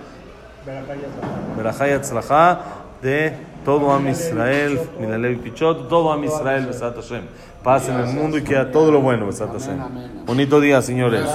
Berajá 1.56 1.88
y 1.88 1.92
Atzlajá 1.92 2.60
de 3.00 3.51
todo 3.64 3.92
Am 3.92 4.08
Israel, 4.08 4.78
Milalev 5.00 5.38
Pichot, 5.38 5.88
todo 5.88 6.12
Am 6.12 6.24
Israel, 6.24 6.66
Besat 6.66 6.96
Hashem. 6.96 7.22
Paz 7.62 7.88
en 7.88 8.00
el 8.00 8.06
mundo 8.06 8.38
y 8.38 8.42
queda 8.42 8.70
todo 8.72 8.90
lo 8.90 9.00
bueno, 9.00 9.26
Besat 9.26 9.52
Hashem. 9.52 9.78
Bonito 10.26 10.60
día, 10.60 10.82
señores. 10.82 11.26